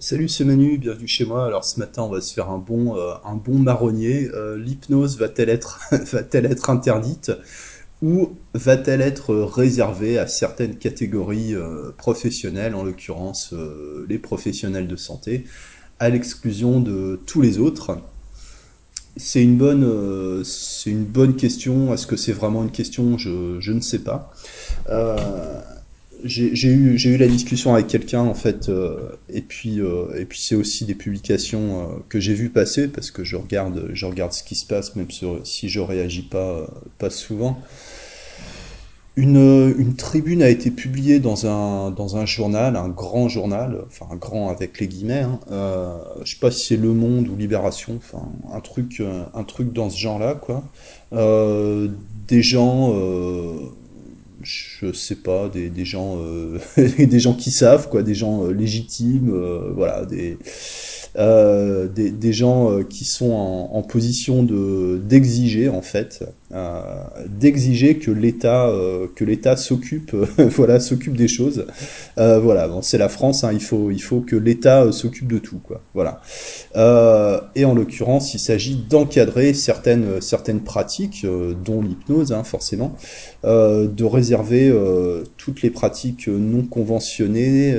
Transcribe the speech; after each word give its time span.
Salut, 0.00 0.28
c'est 0.28 0.44
Manu, 0.44 0.78
bienvenue 0.78 1.08
chez 1.08 1.24
moi. 1.24 1.44
Alors 1.44 1.64
ce 1.64 1.80
matin, 1.80 2.02
on 2.02 2.08
va 2.08 2.20
se 2.20 2.32
faire 2.32 2.50
un 2.50 2.58
bon, 2.58 2.96
euh, 2.96 3.14
marronnier. 3.58 4.30
Euh, 4.32 4.56
l'hypnose 4.56 5.18
va-t-elle 5.18 5.48
être, 5.48 6.70
interdite 6.70 7.32
ou 8.00 8.36
va-t-elle 8.54 9.00
être 9.00 9.34
réservée 9.34 10.16
à 10.16 10.28
certaines 10.28 10.76
catégories 10.76 11.52
euh, 11.52 11.90
professionnelles, 11.98 12.76
en 12.76 12.84
l'occurrence 12.84 13.52
les 14.08 14.18
professionnels 14.20 14.86
de 14.86 14.94
santé, 14.94 15.46
à 15.98 16.10
l'exclusion 16.10 16.78
de 16.80 17.18
tous 17.26 17.42
les 17.42 17.58
autres? 17.58 17.98
C'est 19.16 19.42
une 19.42 19.56
bonne, 19.56 21.34
question. 21.36 21.92
Est-ce 21.92 22.06
que 22.06 22.14
c'est 22.14 22.32
vraiment 22.32 22.62
une 22.62 22.70
question? 22.70 23.18
Je 23.18 23.72
ne 23.72 23.80
sais 23.80 23.98
pas. 23.98 24.32
J'ai 26.24 26.68
eu, 26.68 26.96
eu 26.96 27.16
la 27.16 27.28
discussion 27.28 27.74
avec 27.74 27.86
quelqu'un 27.86 28.22
en 28.22 28.34
fait, 28.34 28.68
euh, 28.68 29.10
et 29.28 29.40
puis, 29.40 29.80
euh, 29.80 30.18
et 30.18 30.24
puis 30.24 30.40
c'est 30.40 30.56
aussi 30.56 30.84
des 30.84 30.94
publications 30.94 31.80
euh, 31.80 31.84
que 32.08 32.18
j'ai 32.18 32.34
vu 32.34 32.48
passer 32.48 32.88
parce 32.88 33.12
que 33.12 33.22
je 33.22 33.36
regarde, 33.36 33.90
je 33.92 34.04
regarde 34.06 34.32
ce 34.32 34.42
qui 34.42 34.56
se 34.56 34.66
passe 34.66 34.96
même 34.96 35.06
si 35.10 35.68
je 35.68 35.80
réagis 35.80 36.22
pas, 36.22 36.68
pas 36.98 37.10
souvent. 37.10 37.60
Une, 39.16 39.74
une 39.76 39.96
tribune 39.96 40.42
a 40.42 40.48
été 40.48 40.70
publiée 40.70 41.18
dans 41.18 41.46
un, 41.46 41.90
dans 41.90 42.16
un 42.16 42.24
journal, 42.24 42.76
un 42.76 42.88
grand 42.88 43.28
journal, 43.28 43.84
enfin 43.86 44.06
un 44.12 44.16
grand 44.16 44.48
avec 44.48 44.78
les 44.78 44.86
guillemets, 44.86 45.22
hein, 45.22 45.40
je 46.22 46.32
sais 46.32 46.38
pas 46.40 46.52
si 46.52 46.66
c'est 46.66 46.76
Le 46.76 46.92
Monde 46.92 47.28
ou 47.28 47.36
Libération, 47.36 47.96
enfin 47.96 48.28
un 48.52 48.60
truc, 48.60 49.02
un 49.34 49.42
truc 49.42 49.72
dans 49.72 49.90
ce 49.90 49.98
genre-là, 49.98 50.34
quoi. 50.34 50.62
Des 52.28 52.42
gens, 52.42 52.94
je 54.42 54.92
sais 54.92 55.16
pas, 55.16 55.48
des, 55.48 55.70
des 55.70 55.84
gens, 55.84 56.16
euh, 56.18 56.58
des 56.76 57.20
gens 57.20 57.34
qui 57.34 57.50
savent, 57.50 57.88
quoi, 57.88 58.02
des 58.02 58.14
gens 58.14 58.44
euh, 58.44 58.52
légitimes, 58.52 59.30
euh, 59.32 59.72
voilà, 59.74 60.04
des, 60.04 60.38
euh, 61.18 61.88
des, 61.88 62.32
gens 62.32 62.70
euh, 62.70 62.84
qui 62.84 63.04
sont 63.04 63.32
en, 63.32 63.82
position 63.82 64.44
de 64.44 65.00
d'exiger 65.02 65.68
en 65.68 65.82
fait, 65.82 66.22
euh, 66.52 66.80
d'exiger 67.26 67.98
que 67.98 68.12
l'État 68.12 68.70
que 69.16 69.24
l'État 69.24 69.56
s'occupe, 69.56 70.14
voilà, 70.38 70.78
s'occupe 70.78 71.16
des 71.16 71.26
choses. 71.26 71.66
Voilà, 72.16 72.70
c'est 72.82 72.98
la 72.98 73.08
France, 73.08 73.42
hein, 73.42 73.50
il 73.52 73.62
faut 73.62 73.90
il 73.90 74.00
faut 74.00 74.20
que 74.20 74.36
l'État 74.36 74.92
s'occupe 74.92 75.26
de 75.26 75.38
tout, 75.38 75.58
quoi. 75.58 75.80
Voilà. 75.94 76.20
Et 77.56 77.64
en 77.64 77.74
l'occurrence, 77.74 78.34
il 78.34 78.38
s'agit 78.38 78.76
d'encadrer 78.76 79.54
certaines 79.54 80.20
certaines 80.20 80.60
pratiques, 80.60 81.26
dont 81.64 81.82
l'hypnose, 81.82 82.32
hein, 82.32 82.44
forcément, 82.44 82.94
de 83.42 84.04
réserver 84.04 84.72
toutes 85.36 85.62
les 85.62 85.70
pratiques 85.70 86.28
non 86.28 86.62
conventionnées. 86.62 87.74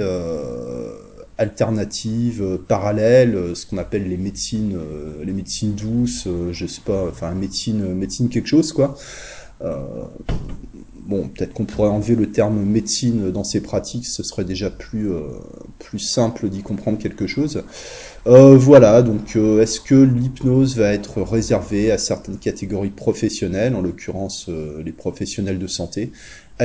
Alternatives, 1.40 2.44
euh, 2.44 2.58
parallèles, 2.58 3.36
euh, 3.36 3.56
ce 3.56 3.66
qu'on 3.66 3.78
appelle 3.78 4.08
les 4.08 4.18
médecines, 4.18 4.76
euh, 4.76 5.24
les 5.24 5.32
médecines 5.32 5.74
douces, 5.74 6.28
je 6.52 6.66
sais 6.66 6.82
pas, 6.86 7.08
enfin 7.08 7.32
médecine, 7.34 7.94
médecine 7.96 8.30
quelque 8.30 8.48
chose 8.48 8.74
quoi. 8.74 8.96
Bon, 11.08 11.28
peut-être 11.28 11.54
qu'on 11.54 11.66
pourrait 11.66 11.90
enlever 11.90 12.16
le 12.16 12.32
terme 12.32 12.64
médecine 12.64 13.32
dans 13.32 13.44
ces 13.44 13.62
pratiques, 13.62 14.06
ce 14.06 14.22
serait 14.22 14.46
déjà 14.46 14.70
plus 14.70 15.10
plus 15.80 15.98
simple 15.98 16.50
d'y 16.50 16.62
comprendre 16.62 17.00
quelque 17.00 17.26
chose. 17.26 17.64
Voilà, 18.26 19.02
donc 19.02 19.36
est-ce 19.36 19.82
que 19.82 19.96
l'hypnose 19.96 20.78
va 20.78 20.94
être 20.94 21.24
réservée 21.24 21.92
à 21.92 21.98
certaines 21.98 22.38
catégories 22.38 22.92
professionnelles, 22.92 23.76
en 23.76 23.82
l'occurrence 23.82 24.50
les 24.86 24.92
professionnels 24.92 25.58
de 25.58 25.68
santé, 25.68 26.12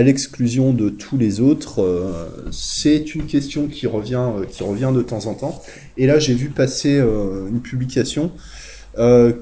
l'exclusion 0.02 0.72
de 0.72 0.88
tous 0.88 1.16
les 1.16 1.40
autres 1.40 1.82
euh, 1.82 2.28
C'est 2.50 3.14
une 3.14 3.26
question 3.26 3.68
qui 3.68 3.86
revient, 3.86 4.28
euh, 4.38 4.44
qui 4.44 4.62
revient 4.62 4.92
de 4.94 5.02
temps 5.02 5.26
en 5.26 5.34
temps. 5.34 5.62
Et 5.96 6.06
là, 6.06 6.18
j'ai 6.18 6.34
vu 6.34 6.48
passer 6.48 6.98
euh, 6.98 7.48
une 7.48 7.60
publication 7.60 8.32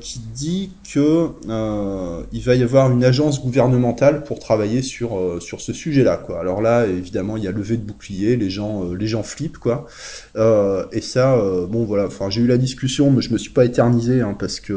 qui 0.00 0.18
dit 0.34 0.70
que 0.94 1.28
euh, 1.50 2.22
il 2.32 2.40
va 2.40 2.54
y 2.54 2.62
avoir 2.62 2.90
une 2.90 3.04
agence 3.04 3.42
gouvernementale 3.42 4.24
pour 4.24 4.38
travailler 4.38 4.80
sur 4.80 5.38
ce 5.40 5.74
sujet-là. 5.74 6.24
Alors 6.40 6.62
là, 6.62 6.86
évidemment, 6.86 7.36
il 7.36 7.44
y 7.44 7.48
a 7.48 7.52
levé 7.52 7.76
de 7.76 7.82
bouclier, 7.82 8.36
les 8.36 8.48
gens 8.48 9.22
flippent, 9.22 9.58
quoi. 9.58 9.86
Et 10.34 11.02
ça, 11.02 11.36
bon 11.68 11.84
voilà. 11.84 12.08
J'ai 12.30 12.40
eu 12.40 12.46
la 12.46 12.56
discussion, 12.56 13.10
mais 13.10 13.20
je 13.20 13.30
me 13.30 13.36
suis 13.36 13.50
pas 13.50 13.66
éternisé, 13.66 14.22
hein, 14.22 14.34
parce 14.38 14.58
que 14.58 14.72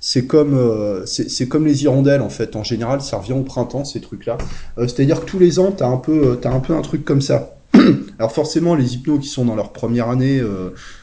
c'est 0.00 0.26
comme 0.26 0.54
euh, 0.54 1.04
comme 1.48 1.66
les 1.66 1.84
hirondelles 1.84 2.22
en 2.22 2.30
fait. 2.30 2.56
En 2.56 2.64
général, 2.64 3.02
ça 3.02 3.18
revient 3.18 3.34
au 3.34 3.42
printemps 3.42 3.84
ces 3.84 4.00
trucs-là. 4.00 4.38
Euh, 4.78 4.88
C'est-à-dire 4.88 5.20
que 5.20 5.26
tous 5.26 5.38
les 5.38 5.58
ans, 5.58 5.72
t'as 5.72 5.86
un 5.86 5.98
peu 5.98 6.30
euh, 6.30 6.34
t'as 6.36 6.50
un 6.50 6.60
peu 6.60 6.74
un 6.74 6.80
truc 6.80 7.04
comme 7.04 7.20
ça. 7.20 7.56
Alors 8.18 8.32
forcément, 8.32 8.74
les 8.74 8.94
hypnos 8.94 9.20
qui 9.20 9.28
sont 9.28 9.44
dans 9.44 9.54
leur 9.54 9.72
première 9.72 10.08
année 10.08 10.42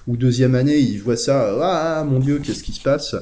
ou 0.05 0.17
deuxième 0.17 0.53
année, 0.53 0.77
ils 0.77 1.01
voient 1.01 1.15
ça, 1.15 1.57
ah 1.61 2.03
mon 2.03 2.19
Dieu, 2.19 2.39
qu'est-ce 2.43 2.61
qui 2.61 2.73
se 2.73 2.81
passe? 2.81 3.15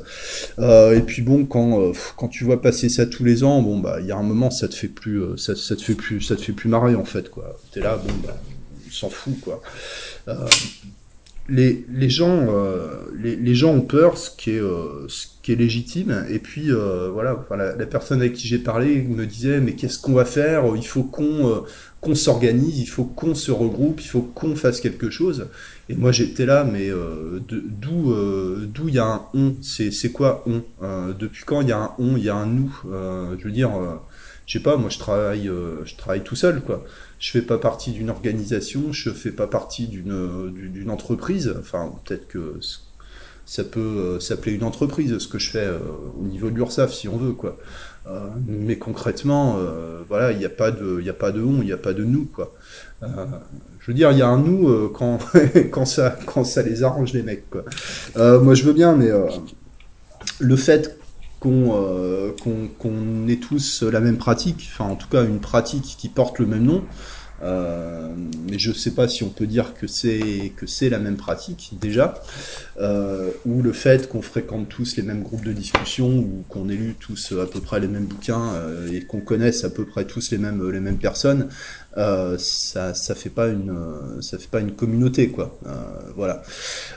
Et 0.58 1.02
puis 1.06 1.22
bon, 1.22 1.46
quand 1.46 1.92
quand 2.18 2.28
tu 2.28 2.44
vois 2.44 2.59
passer 2.59 2.90
ça 2.90 3.06
tous 3.06 3.24
les 3.24 3.44
ans, 3.44 3.62
bon 3.62 3.78
bah 3.78 3.97
il 4.02 4.07
y 4.07 4.12
a 4.12 4.18
un 4.18 4.24
moment, 4.24 4.50
ça 4.50 4.68
te 4.68 4.74
fait 4.74 4.88
plus, 4.88 5.38
ça, 5.38 5.53
te 5.53 5.81
fait 5.84 5.94
plus, 5.94 6.22
ça 6.22 6.36
te 6.36 6.42
fait 6.42 6.53
plus 6.53 6.69
marrer 6.69 6.96
en 6.96 7.06
fait 7.06 7.30
quoi. 7.30 7.56
T'es 7.72 7.81
là, 7.81 7.97
bon 7.97 8.13
bah 8.25 8.36
s'en 8.90 9.09
fout 9.09 9.40
quoi. 9.42 9.62
Les, 11.47 12.09
gens 12.09 12.47
euh, 12.50 13.06
les, 13.22 13.53
gens 13.53 13.73
ont 13.75 13.81
peur 13.81 14.17
ce 14.17 14.31
qui 14.35 14.51
est 14.51 14.59
euh, 14.59 15.07
légitime. 15.47 16.25
Et 16.29 16.39
puis 16.39 16.72
euh, 16.72 17.09
voilà 17.13 17.45
la, 17.51 17.85
personne 17.85 18.22
avec 18.22 18.33
qui 18.33 18.47
j'ai 18.47 18.57
parlé 18.57 19.03
me 19.03 19.28
disait 19.28 19.59
mais 19.61 19.73
qu'est-ce 19.73 20.00
qu'on 20.00 20.13
va 20.13 20.25
faire? 20.25 20.63
Il 20.75 20.88
faut 20.88 21.03
qu'on 21.03 22.16
s'organise 22.16 22.79
il 22.79 22.88
faut 22.88 23.03
qu'on 23.03 23.35
se 23.35 23.51
regroupe 23.51 24.01
il 24.01 24.07
faut 24.07 24.22
qu'on 24.22 24.56
fasse 24.56 24.81
quelque 24.81 25.11
chose. 25.11 25.47
Et 25.88 25.95
moi 25.95 26.11
j'étais 26.11 26.47
là 26.47 26.63
mais 26.63 26.89
d'où 27.47 28.88
il 28.88 28.94
y 28.95 29.00
a 29.00 29.06
un 29.06 29.22
on? 29.35 29.56
C'est 29.62 30.12
quoi 30.12 30.44
on? 30.47 30.63
Depuis 31.13 31.44
quand 31.45 31.62
il 31.62 31.69
y 31.69 31.73
a 31.73 31.77
un 31.77 31.91
on? 32.00 32.17
Il 32.17 32.23
y 32.23 32.29
a 32.29 32.35
un 32.35 32.47
nous? 32.47 32.75
Je 32.85 33.44
veux 33.44 33.51
dire 33.51 33.72
je 34.47 34.57
sais 34.57 34.63
pas 34.63 34.77
moi 34.77 34.89
je 34.89 34.97
travaille 34.97 35.51
je 35.85 35.95
travaille 35.95 36.23
tout 36.23 36.35
seul 36.35 36.62
quoi 36.62 36.83
je 37.20 37.31
fais 37.31 37.42
pas 37.42 37.58
partie 37.58 37.92
d'une 37.92 38.09
organisation, 38.09 38.92
je 38.92 39.09
fais 39.09 39.31
pas 39.31 39.48
partie 39.48 39.88
d'une 39.88 40.12
euh, 40.12 40.52
d'une 40.52 40.90
entreprise. 40.90 41.53
Enfin, 41.59 41.94
peut-être 42.03 42.28
que 42.28 42.59
ça 43.46 43.64
peut 43.64 43.80
euh, 43.80 44.20
s'appeler 44.20 44.53
une 44.53 44.64
entreprise, 44.64 45.18
ce 45.18 45.28
que 45.28 45.40
je 45.40 45.52
fais 45.52 45.59
euh, 45.59 45.80
au 46.20 46.25
niveau 46.25 46.50
de 46.50 46.56
l'URSSAF, 46.56 46.94
si 46.94 47.08
on 47.08 47.18
veut, 47.18 47.34
quoi. 47.34 47.58
Mais 48.48 48.78
concrètement, 48.78 49.58
voilà, 50.08 50.31
il 50.31 50.38
n'y 50.38 50.46
a 50.46 50.50
pas 50.50 50.70
de, 50.70 51.00
il 51.02 51.09
a 51.09 51.14
pas 51.14 51.31
de 51.31 51.42
on, 51.42 51.64
il 51.64 51.66
n'y 51.66 51.72
a 51.72 51.78
pas 51.78 51.94
de 51.94 52.04
nous, 52.04 52.25
quoi. 52.25 52.54
Je 53.02 53.88
veux 53.88 53.96
dire, 53.96 54.12
il 54.12 54.20
y 54.20 54.22
a 54.22 54.28
un 54.28 54.38
nous 54.38 54.90
quand 54.90 55.18
quand 55.72 55.86
ça 55.86 56.16
quand 56.28 56.44
ça 56.44 56.62
les 56.62 56.84
arrange 56.84 57.14
les 57.14 57.24
mecs, 57.24 57.46
moi, 58.16 58.54
je 58.54 58.64
veux 58.64 58.74
bien, 58.74 58.96
mais 58.96 59.09
le 60.40 60.56
fait 60.56 61.00
qu'on 61.45 61.75
euh, 61.75 62.31
qu'on 62.79 63.28
ait 63.28 63.38
tous 63.38 63.83
la 63.83 64.00
même 64.00 64.17
pratique, 64.17 64.67
enfin 64.73 64.85
en 64.85 64.95
tout 64.95 65.07
cas 65.07 65.23
une 65.23 65.39
pratique 65.39 65.95
qui 65.97 66.09
porte 66.09 66.39
le 66.39 66.47
même 66.47 66.63
nom, 66.63 66.83
euh, 67.41 68.13
mais 68.50 68.57
je 68.59 68.72
sais 68.72 68.91
pas 68.91 69.07
si 69.07 69.23
on 69.23 69.29
peut 69.29 69.46
dire 69.47 69.73
que 69.73 69.88
c'est 69.88 70.53
que 70.56 70.66
c'est 70.66 70.90
la 70.90 71.00
même 71.00 71.18
pratique 71.18 71.72
déjà, 71.81 72.13
euh, 72.79 73.31
ou 73.46 73.62
le 73.62 73.73
fait 73.73 74.07
qu'on 74.09 74.22
fréquente 74.22 74.69
tous 74.69 74.96
les 74.96 75.03
mêmes 75.03 75.22
groupes 75.23 75.44
de 75.44 75.53
discussion, 75.53 76.07
ou 76.18 76.45
qu'on 76.50 76.69
ait 76.69 76.75
lu 76.75 76.95
tous 77.00 77.34
à 77.41 77.45
peu 77.45 77.59
près 77.62 77.79
les 77.79 77.88
mêmes 77.88 78.06
bouquins 78.06 78.53
euh, 78.56 78.91
et 78.91 79.01
qu'on 79.06 79.22
connaisse 79.22 79.63
à 79.66 79.69
peu 79.69 79.85
près 79.85 80.06
tous 80.06 80.31
les 80.31 80.38
mêmes 80.38 80.69
les 80.72 80.79
mêmes 80.79 80.97
personnes, 80.97 81.50
euh, 81.97 82.38
ça 82.38 82.94
ça 82.94 83.16
fait 83.16 83.29
pas 83.29 83.47
une 83.47 83.75
ça 84.22 84.38
fait 84.38 84.50
pas 84.50 84.59
une 84.62 84.74
communauté 84.75 85.29
quoi. 85.29 85.59
Euh, 85.66 85.72
voilà. 86.16 86.41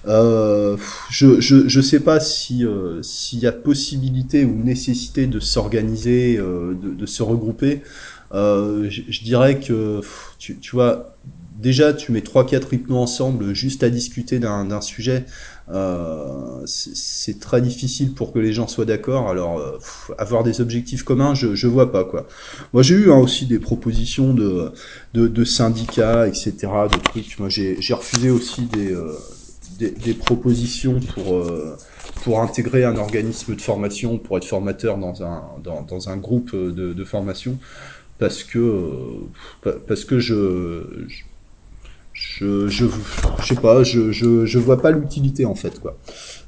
Euh, 0.06 0.76
je, 1.10 1.40
je, 1.40 1.68
je 1.68 1.80
sais 1.80 2.00
pas 2.00 2.20
si 2.20 2.64
s'il 3.02 3.38
y 3.40 3.46
a 3.46 3.52
possibilité 3.52 4.44
ou 4.44 4.54
nécessité 4.54 5.26
de 5.26 5.40
s'organiser, 5.40 6.36
de, 6.36 6.94
de 6.94 7.06
se 7.06 7.22
regrouper. 7.22 7.82
Euh, 8.32 8.88
je, 8.90 9.22
dirais 9.22 9.58
que 9.58 10.00
tu, 10.38 10.58
tu 10.58 10.72
vois, 10.72 11.16
déjà 11.58 11.92
tu 11.92 12.12
mets 12.12 12.20
trois 12.20 12.46
quatre 12.46 12.72
hypnos 12.72 12.98
ensemble 12.98 13.54
juste 13.54 13.82
à 13.82 13.90
discuter 13.90 14.38
d'un 14.38 14.80
sujet. 14.80 15.24
Euh, 15.70 16.62
c'est 16.64 17.40
très 17.40 17.60
difficile 17.60 18.14
pour 18.14 18.32
que 18.32 18.38
les 18.38 18.52
gens 18.52 18.68
soient 18.68 18.86
d'accord. 18.86 19.28
Alors 19.28 19.58
euh, 19.58 19.78
avoir 20.16 20.42
des 20.42 20.60
objectifs 20.60 21.02
communs, 21.02 21.34
je, 21.34 21.54
je 21.54 21.66
vois 21.66 21.92
pas 21.92 22.04
quoi. 22.04 22.26
Moi 22.72 22.82
j'ai 22.82 22.94
eu 22.94 23.12
hein, 23.12 23.18
aussi 23.18 23.46
des 23.46 23.58
propositions 23.58 24.32
de, 24.32 24.72
de, 25.14 25.28
de 25.28 25.44
syndicats, 25.44 26.26
etc. 26.26 26.54
De 26.90 26.98
trucs. 27.02 27.38
Moi 27.38 27.48
j'ai 27.50 27.76
j'ai 27.80 27.94
refusé 27.94 28.30
aussi 28.30 28.62
des 28.62 28.92
euh, 28.92 29.12
des, 29.78 29.90
des 29.90 30.14
propositions 30.14 31.00
pour, 31.00 31.34
euh, 31.34 31.76
pour 32.22 32.40
intégrer 32.40 32.84
un 32.84 32.96
organisme 32.96 33.54
de 33.54 33.60
formation, 33.60 34.18
pour 34.18 34.36
être 34.38 34.44
formateur 34.44 34.98
dans 34.98 35.22
un, 35.22 35.42
dans, 35.62 35.82
dans 35.82 36.08
un 36.08 36.16
groupe 36.16 36.54
de, 36.54 36.92
de 36.92 37.04
formation, 37.04 37.58
parce 38.18 38.44
que, 38.44 38.58
euh, 38.58 39.78
parce 39.86 40.04
que 40.04 40.18
je, 40.18 41.04
je, 41.08 41.24
je, 42.18 42.66
je 42.68 42.86
sais 43.46 43.54
pas, 43.54 43.84
je, 43.84 44.10
je, 44.10 44.44
je 44.44 44.58
vois 44.58 44.82
pas 44.82 44.90
l'utilité 44.90 45.44
en 45.44 45.54
fait, 45.54 45.78
quoi. 45.78 45.96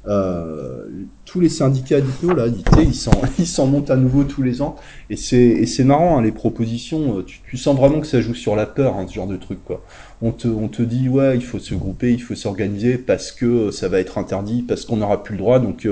euh, 0.07 0.85
tous 1.25 1.39
les 1.39 1.47
syndicats 1.47 2.01
d'hypno 2.01 2.33
là, 2.35 2.47
ils 2.81 2.93
s'en 2.93 3.11
ils 3.39 3.47
s'en 3.47 3.67
montent 3.67 3.89
à 3.89 3.95
nouveau 3.95 4.25
tous 4.25 4.41
les 4.41 4.61
ans 4.61 4.75
et 5.09 5.15
c'est 5.15 5.37
et 5.37 5.65
c'est 5.65 5.85
marrant 5.85 6.17
hein, 6.17 6.21
les 6.21 6.33
propositions. 6.33 7.19
Euh, 7.19 7.23
tu, 7.23 7.39
tu, 7.49 7.55
sens 7.55 7.77
vraiment 7.77 8.01
que 8.01 8.07
ça 8.07 8.19
joue 8.19 8.33
sur 8.33 8.57
la 8.57 8.65
peur 8.65 8.97
hein, 8.97 9.05
ce 9.07 9.13
genre 9.13 9.27
de 9.27 9.37
truc 9.37 9.63
quoi. 9.63 9.81
On 10.21 10.31
te 10.31 10.49
on 10.49 10.67
te 10.67 10.81
dit 10.81 11.07
ouais 11.07 11.35
il 11.35 11.43
faut 11.43 11.59
se 11.59 11.73
grouper, 11.73 12.11
il 12.11 12.21
faut 12.21 12.35
s'organiser 12.35 12.97
parce 12.97 13.31
que 13.31 13.71
ça 13.71 13.87
va 13.87 13.99
être 13.99 14.17
interdit, 14.17 14.63
parce 14.63 14.83
qu'on 14.83 14.97
n'aura 14.97 15.23
plus 15.23 15.33
le 15.35 15.39
droit. 15.39 15.59
Donc 15.59 15.87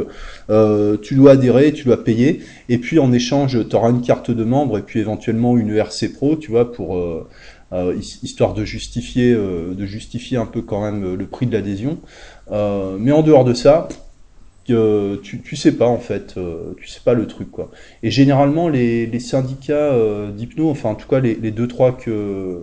euh, 0.49 0.97
tu 0.97 1.15
dois 1.15 1.31
adhérer, 1.31 1.71
tu 1.71 1.85
dois 1.85 2.03
payer 2.03 2.41
et 2.67 2.79
puis 2.79 2.99
en 2.99 3.13
échange 3.13 3.57
tu 3.69 3.75
auras 3.77 3.91
une 3.91 4.01
carte 4.01 4.29
de 4.29 4.43
membre 4.43 4.77
et 4.77 4.81
puis 4.81 4.99
éventuellement 4.99 5.57
une 5.57 5.69
ERC 5.73 6.11
Pro, 6.13 6.35
tu 6.35 6.51
vois 6.51 6.71
pour 6.73 6.97
euh, 6.97 7.27
histoire 7.71 8.53
de 8.53 8.65
justifier, 8.65 9.31
euh, 9.33 9.73
de 9.73 9.85
justifier 9.85 10.37
un 10.37 10.45
peu 10.45 10.61
quand 10.61 10.81
même 10.81 11.15
le 11.15 11.27
prix 11.27 11.45
de 11.45 11.53
l'adhésion. 11.53 11.99
Euh, 12.51 12.97
mais 12.99 13.11
en 13.11 13.21
dehors 13.21 13.45
de 13.45 13.53
ça, 13.53 13.87
tu, 14.65 15.41
tu 15.41 15.55
sais 15.55 15.71
pas 15.71 15.87
en 15.87 15.97
fait, 15.97 16.35
tu 16.77 16.87
sais 16.87 16.99
pas 17.03 17.15
le 17.15 17.25
truc 17.25 17.49
quoi. 17.49 17.71
Et 18.03 18.11
généralement 18.11 18.69
les, 18.69 19.07
les 19.07 19.19
syndicats 19.19 19.95
d'hypno, 20.31 20.69
enfin 20.69 20.89
en 20.89 20.95
tout 20.95 21.07
cas 21.07 21.19
les, 21.19 21.33
les 21.33 21.49
deux 21.49 21.67
trois 21.67 21.97
que, 21.97 22.61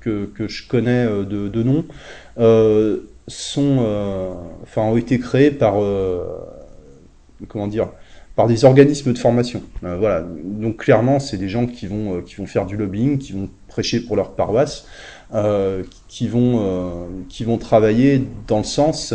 que, 0.00 0.26
que, 0.26 0.46
je 0.46 0.68
connais 0.68 1.04
de, 1.06 1.48
de 1.48 1.62
nom, 1.64 1.84
sont, 3.26 4.36
enfin 4.62 4.82
ont 4.82 4.96
été 4.96 5.18
créés 5.18 5.50
par 5.50 5.74
comment 7.48 7.66
dire 7.66 7.88
par 8.36 8.46
des 8.48 8.64
organismes 8.64 9.12
de 9.12 9.18
formation. 9.18 9.62
voilà. 9.80 10.24
Donc 10.44 10.78
clairement, 10.78 11.20
c'est 11.20 11.36
des 11.36 11.48
gens 11.48 11.66
qui 11.66 11.86
vont 11.86 12.20
qui 12.22 12.36
vont 12.36 12.46
faire 12.46 12.66
du 12.66 12.76
lobbying, 12.76 13.18
qui 13.18 13.32
vont 13.32 13.48
prêcher 13.68 14.00
pour 14.00 14.16
leur 14.16 14.32
paroisse, 14.32 14.86
euh, 15.34 15.82
qui, 16.06 16.28
vont, 16.28 16.60
euh, 16.60 17.06
qui 17.28 17.42
vont 17.42 17.58
travailler 17.58 18.22
dans 18.46 18.58
le 18.58 18.64
sens 18.64 19.14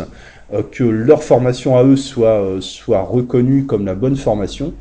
euh, 0.51 0.63
que 0.69 0.83
leur 0.83 1.23
formation 1.23 1.77
à 1.77 1.83
eux 1.85 1.95
soit, 1.95 2.57
soit 2.59 3.03
reconnue 3.03 3.65
comme 3.65 3.85
la 3.85 3.95
bonne 3.95 4.17
formation 4.17 4.73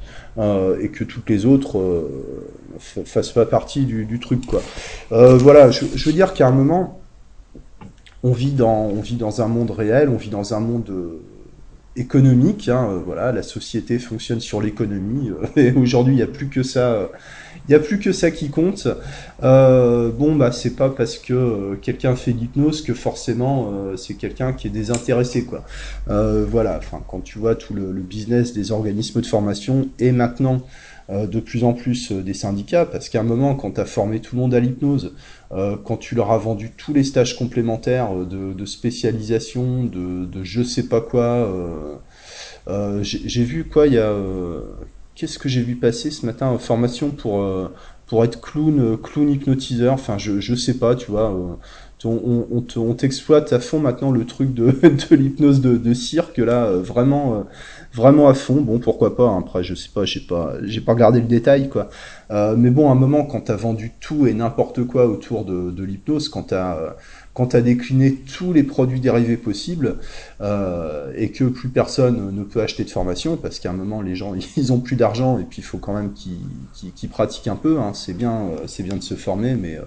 et 0.81 0.88
que 0.91 1.02
toutes 1.02 1.29
les 1.29 1.46
autres 1.46 2.08
fassent 2.79 3.32
pas 3.32 3.44
partie 3.44 3.84
du, 3.84 4.20
truc. 4.20 4.46
Quoi. 4.46 4.62
voilà, 5.11 5.73
je, 5.73 5.84
veux 5.84 6.12
dire 6.12 6.32
qu'à 6.32 6.46
un 6.46 6.52
moment, 6.52 7.00
on 8.23 8.31
vit, 8.31 8.52
dans, 8.52 8.84
on 8.84 9.00
vit 9.00 9.17
dans 9.17 9.43
un 9.43 9.49
monde 9.49 9.73
réel, 9.73 10.08
on 10.08 10.17
vit 10.17 10.31
dans 10.31 10.55
un 10.55 10.61
monde 10.61 10.93
économique. 11.98 12.68
Hein, 12.68 13.02
voilà, 13.04 13.32
la 13.32 13.42
société 13.42 13.98
fonctionne 13.98 14.40
sur 14.40 14.60
l'économie. 14.60 15.30
et 15.56 15.72
aujourd'hui, 15.72 16.14
il 16.14 16.16
n'y 16.16 16.22
a 16.22 16.26
plus 16.26 16.48
que 16.48 16.62
ça 16.62 17.08
il 17.68 17.72
n'y 17.72 17.74
a 17.74 17.80
plus 17.80 17.98
que 17.98 18.12
ça 18.12 18.30
qui 18.30 18.48
compte. 18.48 18.88
Euh, 19.42 20.10
bon, 20.10 20.34
bah, 20.34 20.52
c'est 20.52 20.74
pas 20.74 20.88
parce 20.88 21.18
que 21.18 21.34
euh, 21.34 21.76
quelqu'un 21.80 22.16
fait 22.16 22.32
l'hypnose 22.32 22.80
que 22.80 22.94
forcément 22.94 23.70
euh, 23.72 23.96
c'est 23.96 24.14
quelqu'un 24.14 24.54
qui 24.54 24.68
est 24.68 24.70
désintéressé, 24.70 25.44
quoi. 25.44 25.64
voilà, 26.06 26.78
enfin, 26.78 27.02
quand 27.06 27.20
tu 27.20 27.38
vois 27.38 27.54
tout 27.54 27.74
le, 27.74 27.92
business 28.08 28.54
des 28.54 28.72
organismes 28.72 29.20
de 29.20 29.26
formation 29.26 29.88
et 29.98 30.12
maintenant 30.12 30.62
de 31.08 31.40
plus 31.40 31.64
en 31.64 31.72
plus 31.72 32.12
des 32.12 32.34
syndicats, 32.34 32.84
parce 32.84 33.08
qu'à 33.08 33.20
un 33.20 33.25
moment, 33.25 33.55
quand 33.55 33.72
tu 33.72 33.81
as 33.81 33.87
formé 33.87 34.20
tout 34.20 34.37
le 34.37 34.43
monde 34.43 34.55
à 34.55 34.60
l'hypnose, 34.60 35.14
quand 35.50 35.96
tu 35.96 36.14
leur 36.14 36.32
as 36.32 36.38
vendu 36.38 36.72
tous 36.76 36.93
les 36.93 37.02
stages 37.02 37.37
complémentaires 37.37 38.14
de, 38.14 38.64
spécialisation, 38.66 39.84
de, 39.84 40.43
je 40.43 40.62
sais 40.62 40.87
pas 40.87 41.00
quoi, 41.00 41.50
j'ai 43.02 43.44
vu 43.44 43.64
quoi, 43.64 43.87
il 43.87 43.94
y 43.94 43.99
a 43.99 44.14
qu'est-ce 45.19 45.40
que 45.40 45.49
j'ai 45.49 45.62
vu 45.62 45.75
passer 45.75 46.12
ce 46.12 46.25
matin 46.25 46.56
Formation 46.58 47.10
pour, 47.10 47.43
euh, 47.43 47.69
être 48.22 48.40
clown, 48.40 48.78
euh, 48.78 48.96
clown 48.96 49.28
hypnotiseur. 49.28 49.93
Enfin, 49.93 50.16
je, 50.16 50.38
je 50.40 50.55
sais 50.55 50.78
pas, 50.78 50.94
tu 50.94 51.10
vois. 51.10 51.34
Euh, 51.34 51.55
on, 52.04 52.46
on, 52.76 52.94
t'exploite 52.94 53.52
à 53.52 53.60
fond 53.60 53.80
maintenant 53.80 54.10
le 54.10 54.24
truc 54.24 54.54
de, 54.54 54.66
de 54.82 55.16
l'hypnose 55.16 55.60
de, 55.60 55.76
de, 55.76 55.94
cirque, 55.94 56.38
là, 56.38 56.70
vraiment, 56.72 57.44
vraiment 57.94 58.28
à 58.28 58.34
fond. 58.34 58.60
Bon, 58.60 58.78
pourquoi 58.78 59.16
pas. 59.16 59.28
Hein. 59.28 59.38
Après, 59.40 59.62
je 59.64 59.74
sais 59.74 59.90
pas, 59.92 60.04
j'ai 60.04 60.20
pas, 60.20 60.54
j'ai 60.62 60.80
pas 60.80 60.92
regardé 60.92 61.20
le 61.20 61.26
détail, 61.26 61.68
quoi. 61.68 61.88
mais 62.30 62.70
bon, 62.70 62.88
à 62.88 62.92
un 62.92 62.96
moment, 62.96 63.24
quand 63.24 63.42
t'as 63.42 63.56
vendu 63.56 63.92
tout 64.00 64.26
et 64.26 64.34
n'importe 64.34 64.84
quoi 64.84 65.06
autour 65.06 65.44
de, 65.44 65.70
de 65.70 65.84
l'hypnose, 65.84 66.28
quand 66.28 66.44
t'as 66.44 66.94
quand 67.38 67.46
tu 67.46 67.56
as 67.56 67.60
décliné 67.60 68.16
tous 68.16 68.52
les 68.52 68.64
produits 68.64 68.98
dérivés 68.98 69.36
possibles 69.36 69.98
euh, 70.40 71.12
et 71.14 71.30
que 71.30 71.44
plus 71.44 71.68
personne 71.68 72.34
ne 72.34 72.42
peut 72.42 72.60
acheter 72.60 72.82
de 72.82 72.90
formation 72.90 73.36
parce 73.36 73.60
qu'à 73.60 73.70
un 73.70 73.74
moment 73.74 74.02
les 74.02 74.16
gens 74.16 74.34
ils 74.56 74.72
ont 74.72 74.80
plus 74.80 74.96
d'argent 74.96 75.38
et 75.38 75.44
puis 75.44 75.60
il 75.60 75.64
faut 75.64 75.78
quand 75.78 75.94
même 75.94 76.12
qu'ils 76.14 77.08
pratiquent 77.08 77.46
un 77.46 77.54
peu. 77.54 77.78
Hein. 77.78 77.92
C'est 77.94 78.12
bien, 78.12 78.48
euh, 78.48 78.64
c'est 78.66 78.82
bien 78.82 78.96
de 78.96 79.04
se 79.04 79.14
former, 79.14 79.54
mais 79.54 79.76
euh, 79.76 79.84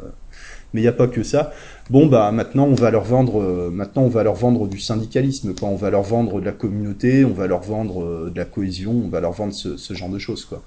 mais 0.73 0.81
il 0.81 0.83
n'y 0.83 0.89
a 0.89 0.93
pas 0.93 1.07
que 1.07 1.23
ça. 1.23 1.51
Bon 1.89 2.07
bah 2.07 2.31
maintenant 2.31 2.65
on 2.65 2.75
va 2.75 2.91
leur 2.91 3.03
vendre, 3.03 3.69
maintenant 3.71 4.03
on 4.03 4.09
va 4.09 4.23
leur 4.23 4.35
vendre 4.35 4.67
du 4.67 4.79
syndicalisme, 4.79 5.53
quoi. 5.53 5.69
On 5.69 5.75
va 5.75 5.89
leur 5.89 6.03
vendre 6.03 6.39
de 6.39 6.45
la 6.45 6.51
communauté, 6.51 7.25
on 7.25 7.33
va 7.33 7.47
leur 7.47 7.61
vendre 7.61 8.29
de 8.29 8.37
la 8.37 8.45
cohésion, 8.45 8.91
on 9.05 9.09
va 9.09 9.19
leur 9.19 9.33
vendre 9.33 9.53
ce, 9.53 9.93
genre 9.93 10.09
de 10.09 10.19
choses, 10.19 10.45
quoi. 10.45 10.61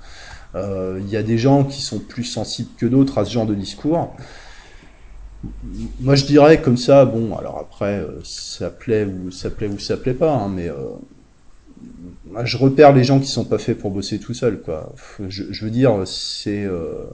Il 0.55 1.09
y 1.09 1.17
a 1.17 1.23
des 1.23 1.39
gens 1.39 1.65
qui 1.65 1.83
sont 1.83 1.99
plus 1.99 2.25
sensibles 2.25 2.71
que 2.77 2.87
d'autres 2.87 3.19
à 3.19 3.25
ce 3.25 3.33
genre 3.33 3.47
de 3.47 3.55
discours 3.55 4.15
moi 6.01 6.15
je 6.15 6.25
dirais 6.27 6.61
comme 6.61 6.77
ça, 6.77 7.05
bon, 7.05 7.37
alors 7.37 7.59
après, 7.59 7.99
euh, 7.99 8.21
ça 8.25 8.71
plaît 8.71 9.05
ou 9.05 9.31
ça 9.31 9.51
plaît 9.51 9.69
ou 9.69 9.79
ça 9.79 9.97
plaît 9.97 10.15
pas, 10.15 10.33
hein, 10.33 10.49
mais 10.49 10.69
euh, 10.69 12.45
je 12.45 12.57
repère 12.57 12.93
les 12.93 13.05
gens 13.05 13.21
qui 13.21 13.27
sont 13.27 13.45
pas 13.45 13.59
faits 13.59 13.79
pour 13.79 13.91
bosser 13.91 14.19
tout 14.19 14.35
seul, 14.35 14.61
quoi. 14.61 14.93
Je, 15.29 15.65
veux 15.65 15.71
dire, 15.71 16.03
c'est 16.07 16.65
euh, 16.65 17.05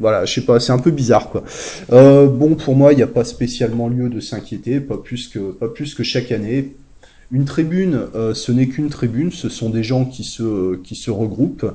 voilà, 0.00 0.24
je 0.24 0.34
sais 0.34 0.44
pas, 0.44 0.58
c'est 0.58 0.72
un 0.72 0.78
peu 0.78 0.90
bizarre, 0.90 1.30
quoi. 1.30 1.44
Euh, 1.92 2.26
bon, 2.26 2.54
pour 2.54 2.74
moi, 2.74 2.92
il 2.92 2.96
n'y 2.96 3.02
a 3.02 3.06
pas 3.06 3.24
spécialement 3.24 3.88
lieu 3.88 4.08
de 4.08 4.20
s'inquiéter, 4.20 4.80
pas 4.80 4.96
plus 4.96 5.28
que 5.28 5.52
pas 5.52 5.68
plus 5.68 5.94
que 5.94 6.02
chaque 6.02 6.32
année. 6.32 6.76
Une 7.32 7.44
tribune, 7.44 8.08
euh, 8.16 8.34
ce 8.34 8.50
n'est 8.50 8.66
qu'une 8.66 8.88
tribune, 8.88 9.30
ce 9.30 9.48
sont 9.48 9.70
des 9.70 9.84
gens 9.84 10.04
qui 10.04 10.24
se 10.24 10.76
qui 10.76 10.96
se 10.96 11.10
regroupent 11.10 11.66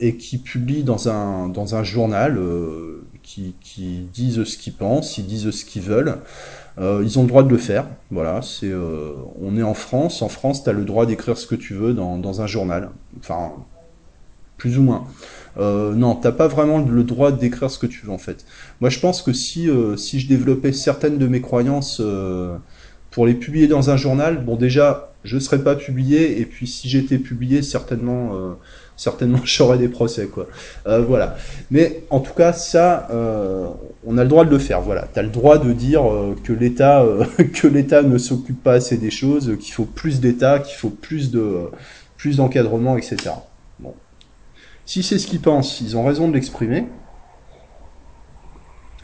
et 0.00 0.16
qui 0.16 0.38
publient 0.38 0.82
dans 0.82 1.08
un 1.08 1.48
dans 1.48 1.76
un 1.76 1.84
journal 1.84 2.38
qui, 3.60 4.06
disent 4.12 4.44
ce 4.44 4.58
qu'ils 4.58 4.72
pensent, 4.72 5.18
ils 5.18 5.26
disent 5.26 5.50
ce 5.50 5.64
qu'ils 5.64 5.82
veulent. 5.82 6.18
Euh, 6.78 7.02
ils 7.04 7.18
ont 7.18 7.22
le 7.22 7.28
droit 7.28 7.42
de 7.42 7.48
le 7.48 7.58
faire. 7.58 7.86
Voilà, 8.10 8.40
c'est, 8.42 8.70
euh, 8.70 9.12
on 9.40 9.56
est 9.56 9.62
en 9.62 9.74
France. 9.74 10.22
En 10.22 10.28
France, 10.28 10.64
tu 10.64 10.70
as 10.70 10.72
le 10.72 10.84
droit 10.84 11.06
d'écrire 11.06 11.36
ce 11.36 11.46
que 11.46 11.54
tu 11.54 11.74
veux 11.74 11.92
dans, 11.94 12.18
dans, 12.18 12.40
un 12.40 12.46
journal. 12.46 12.90
Enfin, 13.18 13.52
plus 14.56 14.78
ou 14.78 14.82
moins. 14.82 15.06
Euh, 15.58 15.94
non, 15.94 16.14
t'as 16.14 16.32
pas 16.32 16.48
vraiment 16.48 16.78
le 16.78 17.04
droit 17.04 17.32
d'écrire 17.32 17.70
ce 17.70 17.78
que 17.78 17.86
tu 17.86 18.06
veux 18.06 18.12
en 18.12 18.18
fait. 18.18 18.44
Moi, 18.80 18.90
je 18.90 19.00
pense 19.00 19.22
que 19.22 19.32
si 19.32 19.68
euh, 19.68 19.96
si 19.96 20.20
je 20.20 20.28
développais 20.28 20.72
certaines 20.72 21.18
de 21.18 21.26
mes 21.26 21.40
croyances 21.40 22.02
pour 23.10 23.26
les 23.26 23.34
publier 23.34 23.68
dans 23.68 23.90
un 23.90 23.96
journal, 23.96 24.44
bon 24.44 24.56
déjà, 24.56 25.12
je 25.24 25.38
serais 25.38 25.62
pas 25.62 25.74
publié. 25.74 26.40
Et 26.40 26.46
puis, 26.46 26.66
si 26.66 26.88
j'étais 26.88 27.18
publié, 27.18 27.62
certainement 27.62 28.56
certainement 28.96 29.40
j'aurais 29.44 29.78
des 29.78 29.88
procès 29.88 30.26
quoi. 30.26 30.46
Euh, 30.86 31.02
voilà. 31.02 31.36
Mais 31.70 32.04
en 32.10 32.20
tout 32.20 32.34
cas 32.34 32.52
ça, 32.52 33.08
euh, 33.10 33.66
on 34.06 34.18
a 34.18 34.22
le 34.22 34.28
droit 34.28 34.44
de 34.44 34.50
le 34.50 34.58
faire. 34.58 34.80
Voilà, 34.80 35.08
t'as 35.12 35.22
le 35.22 35.28
droit 35.28 35.58
de 35.58 35.72
dire 35.72 36.10
euh, 36.10 36.36
que 36.42 36.52
l'État 36.52 37.04
que 37.54 37.66
l'État 37.66 38.02
ne 38.02 38.18
s'occupe 38.18 38.62
pas 38.62 38.74
assez 38.74 38.96
des 38.96 39.10
choses, 39.10 39.56
qu'il 39.60 39.72
faut 39.72 39.84
plus 39.84 40.20
d'État, 40.20 40.58
qu'il 40.60 40.76
faut 40.76 40.90
plus 40.90 41.30
de 41.30 41.70
plus 42.16 42.36
d'encadrement, 42.36 42.96
etc. 42.96 43.16
Si 44.86 45.02
c'est 45.02 45.18
ce 45.18 45.26
qu'ils 45.26 45.40
pensent, 45.40 45.80
ils 45.80 45.96
ont 45.96 46.04
raison 46.04 46.28
de 46.28 46.34
l'exprimer. 46.34 46.86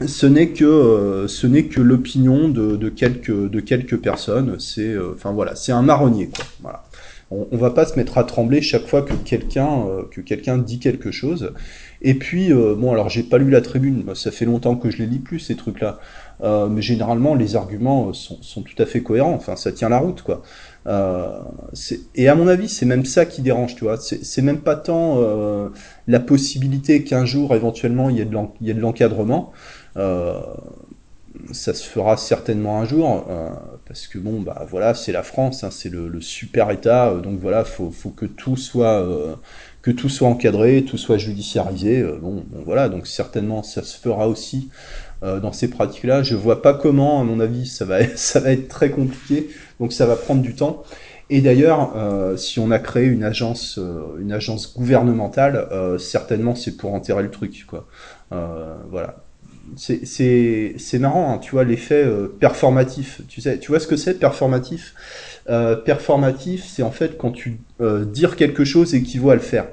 Ce 0.05 0.25
n'est 0.25 0.49
que 0.49 1.27
n'est 1.47 1.65
que 1.65 1.81
l'opinion 1.81 2.47
de, 2.47 2.89
quelques 2.89 3.49
de 3.49 3.59
quelques 3.59 3.97
personnes. 3.97 4.57
C'est 4.59 4.95
enfin 5.13 5.31
voilà, 5.31 5.55
un 5.71 5.81
marronnier 5.81 6.29
quoi. 6.61 6.85
On, 7.31 7.47
on, 7.51 7.57
va 7.57 7.69
pas 7.69 7.85
se 7.85 7.95
mettre 7.95 8.17
à 8.17 8.23
trembler 8.23 8.61
chaque 8.61 8.87
fois 8.87 9.03
que 9.03 9.13
quelqu'un 9.13 9.85
euh, 9.87 10.03
que 10.09 10.57
dit 10.57 10.79
quelque 10.79 11.11
chose. 11.11 11.53
Et 12.01 12.15
puis 12.15 12.51
euh, 12.51 12.75
bon 12.75 12.91
alors 12.91 13.09
j'ai 13.09 13.23
pas 13.23 13.37
lu 13.37 13.51
la 13.51 13.61
tribune, 13.61 14.03
ça 14.15 14.31
fait 14.31 14.45
longtemps 14.45 14.75
que 14.75 14.89
je 14.89 14.97
les 14.97 15.05
lis 15.05 15.19
plus 15.19 15.39
ces 15.39 15.55
trucs-là, 15.55 15.99
euh, 16.41 16.67
mais 16.67 16.81
généralement 16.81 17.35
les 17.35 17.55
arguments 17.55 18.13
sont, 18.13 18.41
sont, 18.41 18.63
tout 18.63 18.81
à 18.81 18.85
fait 18.87 19.03
cohérents. 19.03 19.33
Enfin 19.33 19.55
ça 19.55 19.71
tient 19.71 19.89
la 19.89 19.99
route 19.99 20.23
quoi. 20.23 20.41
Et 20.85 22.27
à 22.27 22.35
mon 22.35 22.47
avis 22.47 22.69
c'est 22.69 22.85
même 22.85 23.05
ça 23.05 23.25
qui 23.25 23.41
dérange, 23.41 23.75
tu 23.75 23.83
vois. 23.83 23.97
C'est 23.97 24.41
même 24.41 24.61
pas 24.61 24.75
tant 24.75 25.19
la 26.07 26.19
possibilité 26.19 27.03
qu'un 27.03 27.25
jour 27.25 27.55
éventuellement 27.55 28.09
il 28.09 28.17
y 28.17 28.21
ait 28.21 28.25
de 28.73 28.79
l'encadrement 28.79 29.53
ça 31.51 31.73
se 31.73 31.87
fera 31.87 32.17
certainement 32.17 32.79
un 32.79 32.85
jour, 32.85 33.25
euh, 33.29 33.49
parce 33.85 34.07
que 34.07 34.17
bon, 34.17 34.41
bah 34.41 34.65
voilà, 34.69 34.93
c'est 34.93 35.11
la 35.11 35.23
France, 35.23 35.63
hein, 35.63 35.69
c'est 35.71 35.89
le, 35.89 36.21
super 36.21 36.71
État, 36.71 37.09
euh, 37.09 37.21
donc 37.21 37.39
voilà, 37.39 37.63
faut, 37.63 37.91
faut 37.91 38.09
que 38.09 38.25
tout 38.25 38.55
soit 38.55 39.01
euh, 39.01 39.35
que 39.81 39.91
tout 39.91 40.09
soit 40.09 40.27
encadré, 40.27 40.83
tout 40.83 40.97
soit 40.97 41.17
judiciarisé. 41.17 42.03
Bon, 42.21 42.43
bon, 42.47 42.63
voilà, 42.65 42.89
donc 42.89 43.07
certainement 43.07 43.63
ça 43.63 43.83
se 43.83 43.97
fera 43.97 44.27
aussi 44.27 44.69
dans 45.21 45.51
ces 45.51 45.69
pratiques-là. 45.69 46.23
Je 46.23 46.35
vois 46.35 46.61
pas 46.61 46.73
comment, 46.73 47.19
à 47.19 47.23
mon 47.23 47.39
avis, 47.39 47.65
ça 47.65 47.85
va 47.85 48.05
ça 48.15 48.39
va 48.39 48.51
être 48.51 48.67
très 48.67 48.89
compliqué, 48.89 49.49
donc 49.79 49.93
ça 49.93 50.05
va 50.05 50.15
prendre 50.15 50.41
du 50.41 50.55
temps. 50.55 50.83
Et 51.29 51.41
d'ailleurs, 51.41 51.93
si 52.37 52.59
on 52.59 52.71
a 52.71 52.79
créé 52.79 53.05
une 53.05 53.23
agence, 53.23 53.79
une 54.19 54.31
agence 54.31 54.73
gouvernementale, 54.75 55.67
certainement 55.99 56.55
c'est 56.55 56.75
pour 56.75 56.93
enterrer 56.95 57.21
le 57.21 57.29
truc, 57.29 57.65
quoi. 57.67 57.85
voilà 58.31 59.17
c'est 59.75 60.99
marrant, 60.99 61.33
hein, 61.33 61.37
tu 61.37 61.51
vois, 61.51 61.63
l'effet 61.63 62.03
euh, 62.03 62.27
performatif. 62.27 63.21
Tu 63.27 63.41
sais, 63.41 63.59
vois 63.67 63.79
ce 63.79 63.87
que 63.87 63.95
c'est 63.95 64.19
performatif? 64.19 64.93
Euh, 65.49 65.75
Performatif, 65.75 66.65
c'est 66.65 66.83
en 66.83 66.91
fait 66.91 67.17
quand 67.17 67.31
tu 67.31 67.59
euh, 67.81 68.05
dire 68.05 68.35
quelque 68.35 68.63
chose 68.63 68.93
équivaut 68.93 69.31
à 69.31 69.35
le 69.35 69.41
faire. 69.41 69.67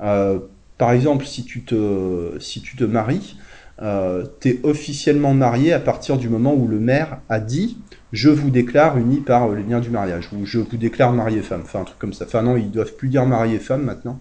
Euh, 0.00 0.38
par 0.78 0.92
exemple, 0.92 1.24
si 1.24 1.44
tu 1.44 1.62
te, 1.62 2.36
si 2.40 2.60
tu 2.60 2.76
te 2.76 2.84
maries, 2.84 3.36
euh, 3.82 4.24
tu 4.40 4.50
es 4.50 4.60
officiellement 4.62 5.34
marié 5.34 5.72
à 5.72 5.80
partir 5.80 6.16
du 6.16 6.28
moment 6.28 6.54
où 6.54 6.68
le 6.68 6.78
maire 6.78 7.18
a 7.28 7.40
dit 7.40 7.78
je 8.14 8.30
vous 8.30 8.48
déclare 8.50 8.96
unis 8.96 9.20
par 9.20 9.50
les 9.50 9.62
liens 9.62 9.80
du 9.80 9.90
mariage, 9.90 10.30
ou 10.32 10.46
je 10.46 10.58
vous 10.58 10.76
déclare 10.76 11.12
marié 11.12 11.42
femme, 11.42 11.62
enfin 11.64 11.80
un 11.80 11.84
truc 11.84 11.98
comme 11.98 12.14
ça. 12.14 12.24
Enfin 12.24 12.42
non, 12.42 12.56
ils 12.56 12.70
doivent 12.70 12.94
plus 12.94 13.08
dire 13.08 13.26
marié 13.26 13.58
femme 13.58 13.82
maintenant, 13.82 14.18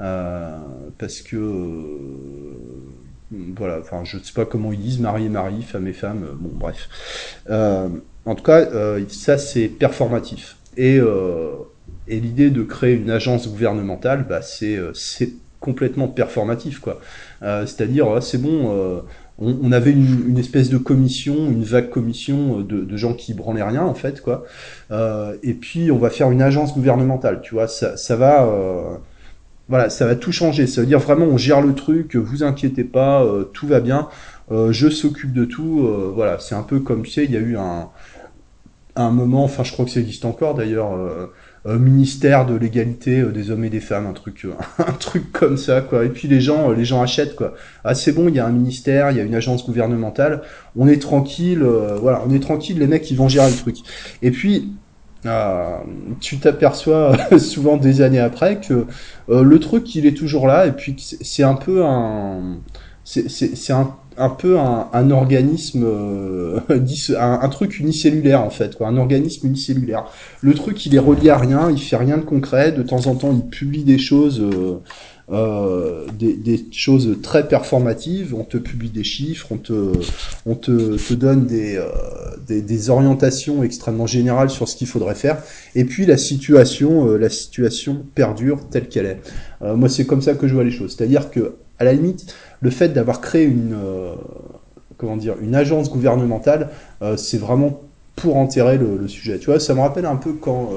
euh, 0.00 0.56
parce 0.98 1.20
que 1.22 1.36
voilà, 3.56 3.78
enfin, 3.80 4.02
je 4.04 4.16
ne 4.16 4.22
sais 4.22 4.32
pas 4.32 4.44
comment 4.44 4.72
ils 4.72 4.80
disent, 4.80 5.00
mari 5.00 5.26
et 5.26 5.28
mari, 5.28 5.62
femme 5.62 5.86
et 5.86 5.92
femme, 5.92 6.24
euh, 6.24 6.34
bon, 6.34 6.50
bref. 6.52 6.88
Euh, 7.48 7.88
en 8.26 8.34
tout 8.34 8.42
cas, 8.42 8.60
euh, 8.60 9.04
ça, 9.08 9.38
c'est 9.38 9.68
performatif. 9.68 10.56
Et, 10.76 10.98
euh, 10.98 11.52
l'idée 12.08 12.50
de 12.50 12.62
créer 12.62 12.94
une 12.94 13.10
agence 13.10 13.48
gouvernementale, 13.48 14.26
bah, 14.28 14.42
c'est, 14.42 14.76
euh, 14.76 14.92
complètement 15.60 16.08
performatif, 16.08 16.80
quoi. 16.80 17.00
Euh, 17.42 17.66
c'est-à-dire, 17.66 18.22
c'est 18.22 18.38
bon, 18.38 19.04
on, 19.40 19.56
on, 19.62 19.72
avait 19.72 19.92
une, 19.92 20.28
une, 20.28 20.38
espèce 20.38 20.70
de 20.70 20.78
commission, 20.78 21.34
une 21.34 21.64
vague 21.64 21.90
commission 21.90 22.60
de, 22.60 22.80
de 22.80 22.96
gens 22.96 23.14
qui 23.14 23.34
branlaient 23.34 23.62
rien, 23.62 23.82
en 23.82 23.94
fait, 23.94 24.20
quoi. 24.20 24.44
et 25.42 25.54
puis, 25.54 25.90
on 25.90 25.98
va 25.98 26.10
faire 26.10 26.30
une 26.30 26.42
agence 26.42 26.74
gouvernementale, 26.74 27.40
tu 27.42 27.54
vois, 27.54 27.68
ça, 27.68 27.96
ça 27.96 28.16
va 28.16 29.00
voilà, 29.70 29.88
ça 29.88 30.04
va 30.04 30.16
tout 30.16 30.32
changer. 30.32 30.66
Ça 30.66 30.80
veut 30.82 30.86
dire 30.86 30.98
vraiment, 30.98 31.26
on 31.26 31.38
gère 31.38 31.62
le 31.62 31.74
truc, 31.74 32.16
vous 32.16 32.42
inquiétez 32.42 32.84
pas, 32.84 33.22
euh, 33.22 33.44
tout 33.44 33.68
va 33.68 33.80
bien, 33.80 34.08
euh, 34.50 34.72
je 34.72 34.88
s'occupe 34.88 35.32
de 35.32 35.44
tout. 35.44 35.86
Euh, 35.86 36.12
voilà, 36.12 36.38
c'est 36.40 36.56
un 36.56 36.64
peu 36.64 36.80
comme 36.80 37.04
tu 37.04 37.12
sais, 37.12 37.24
il 37.24 37.30
y 37.30 37.36
a 37.36 37.40
eu 37.40 37.56
un, 37.56 37.88
un 38.96 39.10
moment, 39.12 39.44
enfin, 39.44 39.62
je 39.62 39.72
crois 39.72 39.84
que 39.84 39.92
ça 39.92 40.00
existe 40.00 40.24
encore 40.24 40.54
d'ailleurs, 40.54 40.90
ministère 41.66 42.46
de 42.46 42.54
l'égalité 42.54 43.22
des 43.22 43.50
hommes 43.50 43.64
et 43.64 43.70
des 43.70 43.80
femmes, 43.80 44.06
un 44.06 44.12
truc, 44.12 44.46
un 44.78 44.92
truc 44.92 45.30
comme 45.32 45.56
ça, 45.56 45.80
quoi. 45.80 46.04
Et 46.04 46.08
puis 46.08 46.26
les 46.26 46.40
gens, 46.40 46.70
les 46.70 46.84
gens 46.84 47.02
achètent, 47.02 47.36
quoi. 47.36 47.54
Ah, 47.84 47.94
c'est 47.94 48.12
bon, 48.12 48.28
il 48.28 48.34
y 48.34 48.38
a 48.38 48.46
un 48.46 48.52
ministère, 48.52 49.10
il 49.10 49.16
y 49.16 49.20
a 49.20 49.24
une 49.24 49.34
agence 49.34 49.66
gouvernementale, 49.66 50.42
on 50.76 50.88
est 50.88 51.00
tranquille, 51.00 51.62
voilà, 51.62 52.22
on 52.26 52.32
est 52.32 52.40
tranquille, 52.40 52.78
les 52.78 52.86
mecs, 52.86 53.10
ils 53.10 53.16
vont 53.16 53.28
gérer 53.28 53.50
le 53.50 53.56
truc. 53.56 53.76
Et 54.22 54.30
puis 54.30 54.72
euh, 55.26 55.76
tu 56.20 56.38
t'aperçois 56.38 57.14
souvent 57.38 57.76
des 57.76 58.00
années 58.00 58.20
après 58.20 58.58
que 58.58 58.86
euh, 59.28 59.42
le 59.42 59.60
truc 59.60 59.94
il 59.94 60.06
est 60.06 60.16
toujours 60.16 60.46
là 60.46 60.64
et 60.66 60.72
puis 60.72 60.96
c'est 60.98 61.42
un 61.42 61.54
peu 61.54 61.84
un 61.84 62.56
c'est 63.04 63.72
un, 63.72 63.94
un 64.20 64.28
peu 64.28 64.58
un, 64.58 64.88
un 64.92 65.10
organisme 65.10 65.82
euh, 65.84 66.60
un, 67.18 67.48
truc 67.48 67.80
unicellulaire 67.80 68.42
en 68.42 68.50
fait 68.50 68.76
quoi 68.76 68.88
un 68.88 68.98
organisme 68.98 69.46
unicellulaire 69.46 70.04
le 70.42 70.54
truc 70.54 70.84
il 70.86 70.94
est 70.94 71.00
relié 71.00 71.30
à 71.30 71.38
rien 71.38 71.70
il 71.70 71.80
fait 71.80 71.96
rien 71.96 72.18
de 72.18 72.24
concret 72.24 72.70
de 72.70 72.82
temps 72.82 73.06
en 73.06 73.14
temps 73.14 73.32
il 73.32 73.48
publie 73.48 73.82
des 73.82 73.98
choses 73.98 74.40
euh, 74.40 74.80
euh, 75.32 76.06
des, 76.18 76.66
choses 76.72 77.18
très 77.22 77.46
performatives. 77.46 78.34
On 78.34 78.42
te 78.42 78.56
publie 78.56 78.90
des 78.90 79.04
chiffres, 79.04 79.46
on 79.52 79.58
te, 79.58 79.92
on 80.44 80.56
te, 80.56 81.14
donne 81.14 81.46
des, 81.46 81.80
des, 82.48 82.60
des, 82.60 82.90
orientations 82.90 83.62
extrêmement 83.62 84.08
générales 84.08 84.50
sur 84.50 84.68
ce 84.68 84.74
qu'il 84.74 84.88
faudrait 84.88 85.14
faire. 85.14 85.40
Et 85.76 85.84
puis 85.84 86.04
la 86.04 86.16
situation, 86.16 87.16
la 87.16 87.30
situation 87.30 88.04
perdure 88.16 88.68
telle 88.70 88.88
qu'elle 88.88 89.06
est. 89.06 89.20
Moi, 89.76 89.88
c'est 89.88 90.04
comme 90.04 90.20
ça 90.20 90.34
que 90.34 90.48
je 90.48 90.54
vois 90.54 90.64
les 90.64 90.72
choses. 90.72 90.96
C'est-à-dire 90.96 91.30
que, 91.30 91.54
à 91.80 91.84
la 91.84 91.92
limite, 91.92 92.32
le 92.60 92.70
fait 92.70 92.90
d'avoir 92.90 93.20
créé 93.20 93.44
une, 93.44 93.74
euh, 93.74 94.14
comment 94.96 95.16
dire, 95.16 95.34
une 95.40 95.56
agence 95.56 95.90
gouvernementale, 95.90 96.70
c'est 97.16 97.38
vraiment 97.38 97.80
pour 98.14 98.36
enterrer 98.36 98.78
le, 98.78 99.08
sujet. 99.08 99.38
Tu 99.38 99.46
vois, 99.46 99.58
ça 99.58 99.74
me 99.74 99.80
rappelle 99.80 100.04
un 100.04 100.16
peu 100.16 100.34
quand 100.34 100.68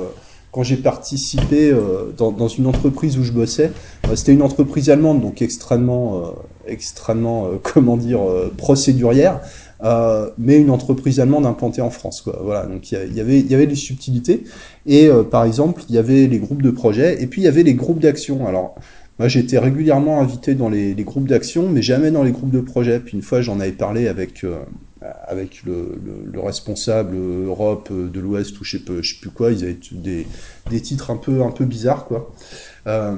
quand 0.53 0.61
j'ai 0.61 0.77
participé 0.77 1.71
euh, 1.71 2.13
dans, 2.15 2.47
une 2.47 2.67
entreprise 2.67 3.17
où 3.17 3.23
je 3.23 3.31
bossais, 3.31 3.71
euh, 4.07 4.15
c'était 4.15 4.33
une 4.33 4.43
entreprise 4.43 4.91
allemande, 4.91 5.19
donc 5.19 5.41
extrêmement, 5.41 6.17
euh, 6.17 6.21
extrêmement, 6.67 7.47
euh, 7.47 7.57
comment 7.73 7.97
dire, 7.97 8.21
euh, 8.21 8.53
procédurière, 8.55 9.41
euh, 9.83 10.29
mais 10.37 10.57
une 10.59 10.69
entreprise 10.69 11.19
allemande 11.19 11.47
implantée 11.47 11.81
en 11.81 11.89
France. 11.89 12.23
Voilà, 12.41 12.67
donc 12.67 12.91
y, 12.91 12.95
il 12.95 13.15
y 13.15 13.55
avait 13.55 13.65
des 13.65 13.75
subtilités. 13.75 14.43
Et 14.85 15.09
par 15.31 15.43
exemple, 15.43 15.81
il 15.89 15.95
y 15.95 15.97
avait 15.97 16.27
les 16.27 16.37
groupes 16.37 16.61
de 16.61 16.69
projets, 16.69 17.21
et 17.21 17.27
puis 17.27 17.41
il 17.41 17.45
y 17.45 17.47
avait 17.47 17.63
les 17.63 17.73
groupes 17.73 17.99
d'action. 17.99 18.45
Alors, 18.47 18.75
moi, 19.19 19.27
j'étais 19.27 19.59
régulièrement 19.59 20.19
invité 20.19 20.55
dans 20.55 20.69
les, 20.69 20.95
groupes 21.03 21.27
d'action, 21.27 21.69
mais 21.69 21.81
jamais 21.81 22.11
dans 22.11 22.23
les 22.23 22.31
groupes 22.31 22.51
de 22.51 22.61
projets. 22.61 22.99
Puis 22.99 23.15
une 23.15 23.21
fois, 23.21 23.41
j'en 23.41 23.59
avais 23.59 23.71
parlé 23.71 24.07
avec 24.07 24.45
avec 25.27 25.63
le, 25.63 25.99
le, 26.03 26.31
le, 26.31 26.39
responsable 26.39 27.15
Europe 27.17 27.91
de 27.91 28.19
l'Ouest 28.19 28.59
ou 28.59 28.63
je 28.63 28.77
sais, 28.77 28.83
sais 28.85 29.15
plus 29.21 29.29
quoi, 29.29 29.51
ils 29.51 29.63
avaient 29.63 29.77
des, 29.91 30.25
des 30.69 30.81
titres 30.81 31.11
un 31.11 31.17
peu, 31.17 31.43
un 31.43 31.51
peu 31.51 31.65
bizarres, 31.65 32.05
quoi. 32.05 32.33
Euh, 32.87 33.17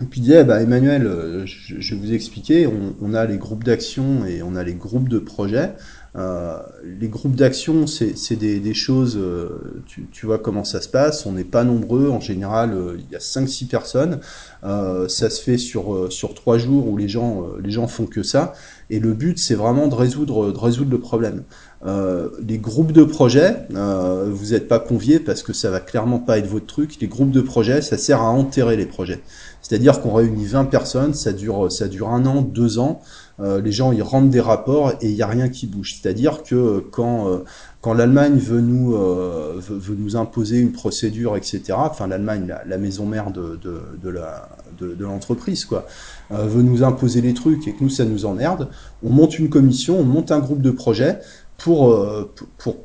et 0.00 0.04
puis 0.04 0.20
il 0.20 0.24
disait, 0.24 0.44
bah, 0.44 0.60
Emmanuel, 0.60 1.44
je, 1.44 1.80
je, 1.80 1.94
vais 1.94 2.00
vous 2.00 2.12
expliquer, 2.12 2.66
on, 2.66 2.94
on 3.00 3.14
a 3.14 3.26
les 3.26 3.36
groupes 3.36 3.64
d'action 3.64 4.24
et 4.26 4.42
on 4.42 4.54
a 4.54 4.62
les 4.62 4.74
groupes 4.74 5.08
de 5.08 5.18
projet. 5.18 5.70
Euh, 6.18 6.58
les 6.84 7.08
groupes 7.08 7.36
d'action, 7.36 7.86
c'est 7.86 8.36
des, 8.36 8.74
choses, 8.74 9.16
euh, 9.16 9.82
tu, 10.10 10.26
vois 10.26 10.38
comment 10.38 10.64
ça 10.64 10.80
se 10.80 10.88
passe, 10.88 11.26
on 11.26 11.32
n'est 11.32 11.44
pas 11.44 11.62
nombreux, 11.62 12.10
en 12.10 12.18
général, 12.18 12.72
euh, 12.72 12.96
il 12.98 13.12
y 13.12 13.14
a 13.14 13.20
5-6 13.20 13.68
personnes, 13.68 14.18
ça 14.62 15.30
se 15.30 15.40
fait 15.40 15.58
sur, 15.58 16.10
sur 16.10 16.34
3 16.34 16.58
jours 16.58 16.88
où 16.88 16.96
les 16.96 17.08
gens, 17.08 17.46
les 17.62 17.70
gens 17.70 17.86
font 17.86 18.06
que 18.06 18.22
ça, 18.22 18.54
et 18.90 18.98
le 18.98 19.12
but, 19.12 19.38
c'est 19.38 19.54
vraiment 19.54 19.86
de 19.86 19.94
résoudre, 19.94 20.50
de 20.52 20.58
résoudre 20.58 20.90
le 20.90 20.98
problème. 20.98 21.44
les 21.84 22.58
groupes 22.58 22.92
de 22.92 23.04
projet, 23.04 23.68
vous 23.70 24.46
n'êtes 24.50 24.66
pas 24.66 24.80
conviés 24.80 25.20
parce 25.20 25.42
que 25.42 25.52
ça 25.52 25.70
va 25.70 25.78
clairement 25.78 26.18
pas 26.18 26.38
être 26.38 26.48
votre 26.48 26.66
truc, 26.66 26.98
les 27.00 27.08
groupes 27.08 27.30
de 27.30 27.42
projet, 27.42 27.80
ça 27.80 27.96
sert 27.96 28.20
à 28.20 28.30
enterrer 28.30 28.76
les 28.76 28.86
projets. 28.86 29.20
C'est-à-dire 29.62 30.00
qu'on 30.00 30.14
réunit 30.14 30.46
20 30.46 30.64
personnes, 30.64 31.14
ça 31.14 31.32
dure, 31.32 31.70
ça 31.70 31.88
dure 31.88 32.08
un 32.08 32.24
an, 32.26 32.42
deux 32.42 32.78
ans, 32.78 33.02
euh, 33.40 33.60
les 33.60 33.72
gens 33.72 33.92
ils 33.92 34.02
rendent 34.02 34.30
des 34.30 34.40
rapports 34.40 34.92
et 35.00 35.08
il 35.08 35.14
n'y 35.14 35.22
a 35.22 35.26
rien 35.26 35.48
qui 35.48 35.66
bouge. 35.66 35.98
C'est-à-dire 36.00 36.42
que 36.42 36.84
quand 36.90 37.28
euh, 37.28 37.44
quand 37.80 37.94
l'Allemagne 37.94 38.38
veut 38.38 38.60
nous 38.60 38.94
euh, 38.96 39.54
veut, 39.58 39.94
nous 39.96 40.16
imposer 40.16 40.58
une 40.58 40.72
procédure, 40.72 41.36
etc. 41.36 41.74
Enfin 41.76 42.08
l'Allemagne, 42.08 42.46
la, 42.48 42.64
la, 42.64 42.78
maison 42.78 43.06
mère 43.06 43.30
de 43.30 43.56
de, 43.62 43.80
de 44.02 44.08
la 44.08 44.48
de, 44.78 44.94
de 44.94 45.04
l'entreprise 45.04 45.64
quoi, 45.64 45.86
euh, 46.32 46.46
veut 46.46 46.62
nous 46.62 46.82
imposer 46.82 47.20
les 47.20 47.34
trucs 47.34 47.68
et 47.68 47.72
que 47.72 47.82
nous 47.82 47.90
ça 47.90 48.04
nous 48.04 48.26
emmerde. 48.26 48.68
On 49.04 49.10
monte 49.10 49.38
une 49.38 49.48
commission, 49.48 49.98
on 50.00 50.04
monte 50.04 50.32
un 50.32 50.40
groupe 50.40 50.62
de 50.62 50.70
projet 50.70 51.18
pour 51.56 51.92
euh, 51.92 52.32
pour 52.58 52.76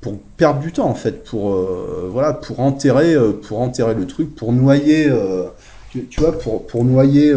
pour 0.00 0.18
perdre 0.36 0.60
du 0.60 0.72
temps 0.72 0.88
en 0.88 0.94
fait, 0.94 1.24
pour 1.24 1.52
euh, 1.52 2.08
voilà, 2.10 2.32
pour 2.32 2.60
enterrer, 2.60 3.16
pour 3.42 3.60
enterrer 3.60 3.94
le 3.94 4.06
truc, 4.06 4.34
pour 4.34 4.52
noyer, 4.52 5.12
tu, 5.90 6.06
tu, 6.06 6.20
vois, 6.20 6.38
pour 6.38 6.66
pour 6.66 6.84
noyer 6.84 7.34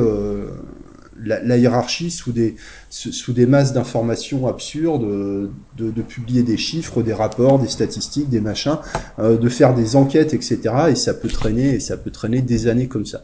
la, 1.23 1.41
la, 1.43 1.57
hiérarchie 1.57 2.11
sous 2.11 2.31
des, 2.31 2.55
sous 2.89 3.33
des 3.33 3.45
masses 3.45 3.73
d'informations 3.73 4.47
absurdes, 4.47 5.03
de, 5.03 5.91
de, 5.91 6.01
publier 6.01 6.43
des 6.43 6.57
chiffres, 6.57 7.01
des 7.01 7.13
rapports, 7.13 7.59
des 7.59 7.67
statistiques, 7.67 8.29
des 8.29 8.41
machins, 8.41 8.77
euh, 9.19 9.37
de 9.37 9.49
faire 9.49 9.73
des 9.73 9.95
enquêtes, 9.95 10.33
etc. 10.33 10.59
Et 10.89 10.95
ça 10.95 11.13
peut 11.13 11.29
traîner, 11.29 11.75
et 11.75 11.79
ça 11.79 11.97
peut 11.97 12.11
traîner 12.11 12.41
des 12.41 12.67
années 12.67 12.87
comme 12.87 13.05
ça. 13.05 13.23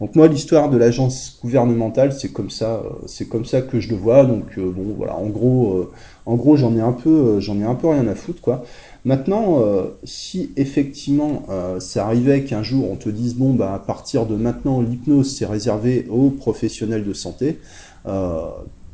Donc 0.00 0.14
moi, 0.14 0.28
l'histoire 0.28 0.68
de 0.68 0.76
l'agence 0.76 1.38
gouvernementale, 1.42 2.12
c'est 2.12 2.32
comme 2.32 2.50
ça, 2.50 2.82
c'est 3.06 3.28
comme 3.28 3.44
ça 3.44 3.62
que 3.62 3.80
je 3.80 3.90
le 3.90 3.96
vois. 3.96 4.24
Donc 4.24 4.58
euh, 4.58 4.70
bon, 4.70 4.94
voilà, 4.96 5.16
en 5.16 5.28
gros, 5.28 5.78
euh, 5.78 5.90
en 6.26 6.34
gros, 6.34 6.56
j'en 6.56 6.76
ai 6.76 6.80
un 6.80 6.92
peu, 6.92 7.40
j'en 7.40 7.58
ai 7.58 7.64
un 7.64 7.74
peu 7.74 7.88
rien 7.88 8.06
à 8.08 8.14
foutre, 8.14 8.40
quoi. 8.40 8.64
Maintenant, 9.06 9.60
euh, 9.62 9.84
si 10.02 10.52
effectivement 10.56 11.46
euh, 11.48 11.78
ça 11.78 12.06
arrivait 12.06 12.42
qu'un 12.42 12.64
jour 12.64 12.90
on 12.90 12.96
te 12.96 13.08
dise 13.08 13.36
bon 13.36 13.54
bah 13.54 13.72
à 13.72 13.78
partir 13.78 14.26
de 14.26 14.34
maintenant 14.34 14.80
l'hypnose 14.80 15.36
c'est 15.36 15.46
réservé 15.46 16.08
aux 16.10 16.30
professionnels 16.30 17.04
de 17.04 17.12
santé, 17.12 17.60
euh, 18.06 18.48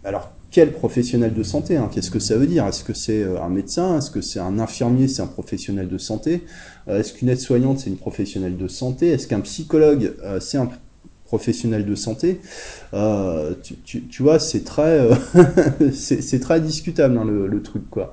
alors 0.04 0.32
quel 0.50 0.72
professionnel 0.72 1.32
de 1.32 1.42
santé 1.42 1.78
hein, 1.78 1.88
Qu'est-ce 1.90 2.10
que 2.10 2.18
ça 2.18 2.36
veut 2.36 2.46
dire? 2.46 2.66
Est-ce 2.66 2.84
que 2.84 2.92
c'est 2.92 3.24
un 3.24 3.48
médecin? 3.48 3.96
Est-ce 3.96 4.10
que 4.10 4.20
c'est 4.20 4.38
un 4.38 4.58
infirmier? 4.58 5.08
C'est 5.08 5.22
un 5.22 5.26
professionnel 5.26 5.88
de 5.88 5.96
santé? 5.96 6.42
Est-ce 6.86 7.14
qu'une 7.14 7.30
aide-soignante 7.30 7.78
c'est 7.78 7.88
une 7.88 7.96
professionnelle 7.96 8.58
de 8.58 8.68
santé? 8.68 9.08
Est-ce 9.08 9.26
qu'un 9.26 9.40
psychologue 9.40 10.14
c'est 10.40 10.58
un 10.58 10.68
professionnels 11.32 11.86
de 11.86 11.94
santé, 11.94 12.42
euh, 12.92 13.54
tu, 13.62 13.76
tu, 13.76 14.02
tu, 14.02 14.22
vois, 14.22 14.38
c'est 14.38 14.64
très, 14.64 15.00
euh, 15.00 15.14
c'est 15.94 16.40
très 16.40 16.60
discutable 16.60 17.16
hein, 17.16 17.24
le, 17.24 17.46
le, 17.46 17.62
truc 17.62 17.88
quoi. 17.88 18.12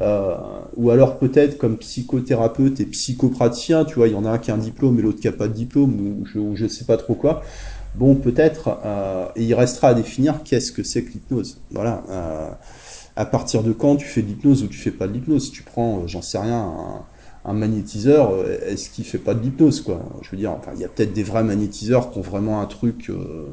Euh, 0.00 0.34
ou 0.76 0.90
alors 0.90 1.18
peut-être 1.18 1.56
comme 1.56 1.76
psychothérapeute 1.76 2.80
et 2.80 2.86
psychopraticien, 2.86 3.84
tu 3.84 3.94
vois, 3.94 4.08
il 4.08 4.14
y 4.14 4.16
en 4.16 4.24
a 4.24 4.30
un 4.30 4.38
qui 4.38 4.50
a 4.50 4.54
un 4.54 4.58
diplôme 4.58 4.98
et 4.98 5.02
l'autre 5.02 5.20
qui 5.20 5.28
a 5.28 5.32
pas 5.32 5.46
de 5.46 5.52
diplôme 5.52 6.00
ou 6.00 6.26
je, 6.26 6.40
ou 6.40 6.56
je 6.56 6.66
sais 6.66 6.84
pas 6.84 6.96
trop 6.96 7.14
quoi. 7.14 7.42
Bon, 7.94 8.16
peut-être, 8.16 8.78
et 9.36 9.44
il 9.44 9.54
restera 9.54 9.88
à 9.88 9.94
définir 9.94 10.42
qu'est-ce 10.44 10.72
que 10.72 10.82
c'est 10.82 11.02
que 11.02 11.12
l'hypnose. 11.12 11.60
Voilà. 11.70 12.02
À 13.16 13.24
partir 13.24 13.62
de 13.62 13.72
quand 13.72 13.96
tu 13.96 14.06
fais 14.06 14.22
de 14.22 14.26
l'hypnose 14.26 14.62
ou 14.64 14.66
tu 14.66 14.78
fais 14.78 14.90
pas 14.90 15.06
de 15.06 15.12
l'hypnose 15.12 15.50
tu 15.52 15.62
prends, 15.62 16.06
j'en 16.06 16.22
sais 16.22 16.38
rien. 16.38 16.74
Un 17.44 17.52
magnétiseur, 17.52 18.32
euh, 18.32 18.58
est-ce 18.66 18.90
qu'il 18.90 19.04
fait 19.04 19.18
pas 19.18 19.34
de 19.34 19.42
l'hypnose 19.42 19.80
quoi? 19.80 20.02
Je 20.22 20.30
veux 20.30 20.36
dire, 20.36 20.52
enfin, 20.52 20.72
il 20.74 20.80
y 20.80 20.84
a 20.84 20.88
peut-être 20.88 21.12
des 21.12 21.22
vrais 21.22 21.44
magnétiseurs 21.44 22.10
qui 22.10 22.18
ont 22.18 22.22
vraiment 22.22 22.60
un 22.60 22.66
truc, 22.66 23.10
euh, 23.10 23.46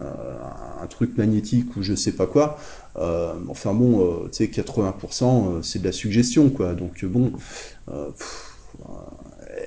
un 0.00 0.86
truc 0.86 1.16
magnétique 1.18 1.76
ou 1.76 1.82
je 1.82 1.94
sais 1.94 2.12
pas 2.12 2.26
quoi. 2.26 2.58
enfin 2.96 3.74
bon, 3.74 4.26
tu 4.32 4.44
sais, 4.44 4.46
80% 4.46 5.62
c'est 5.62 5.80
de 5.80 5.84
la 5.84 5.92
suggestion, 5.92 6.48
quoi. 6.48 6.74
Donc 6.74 7.04
bon, 7.04 7.32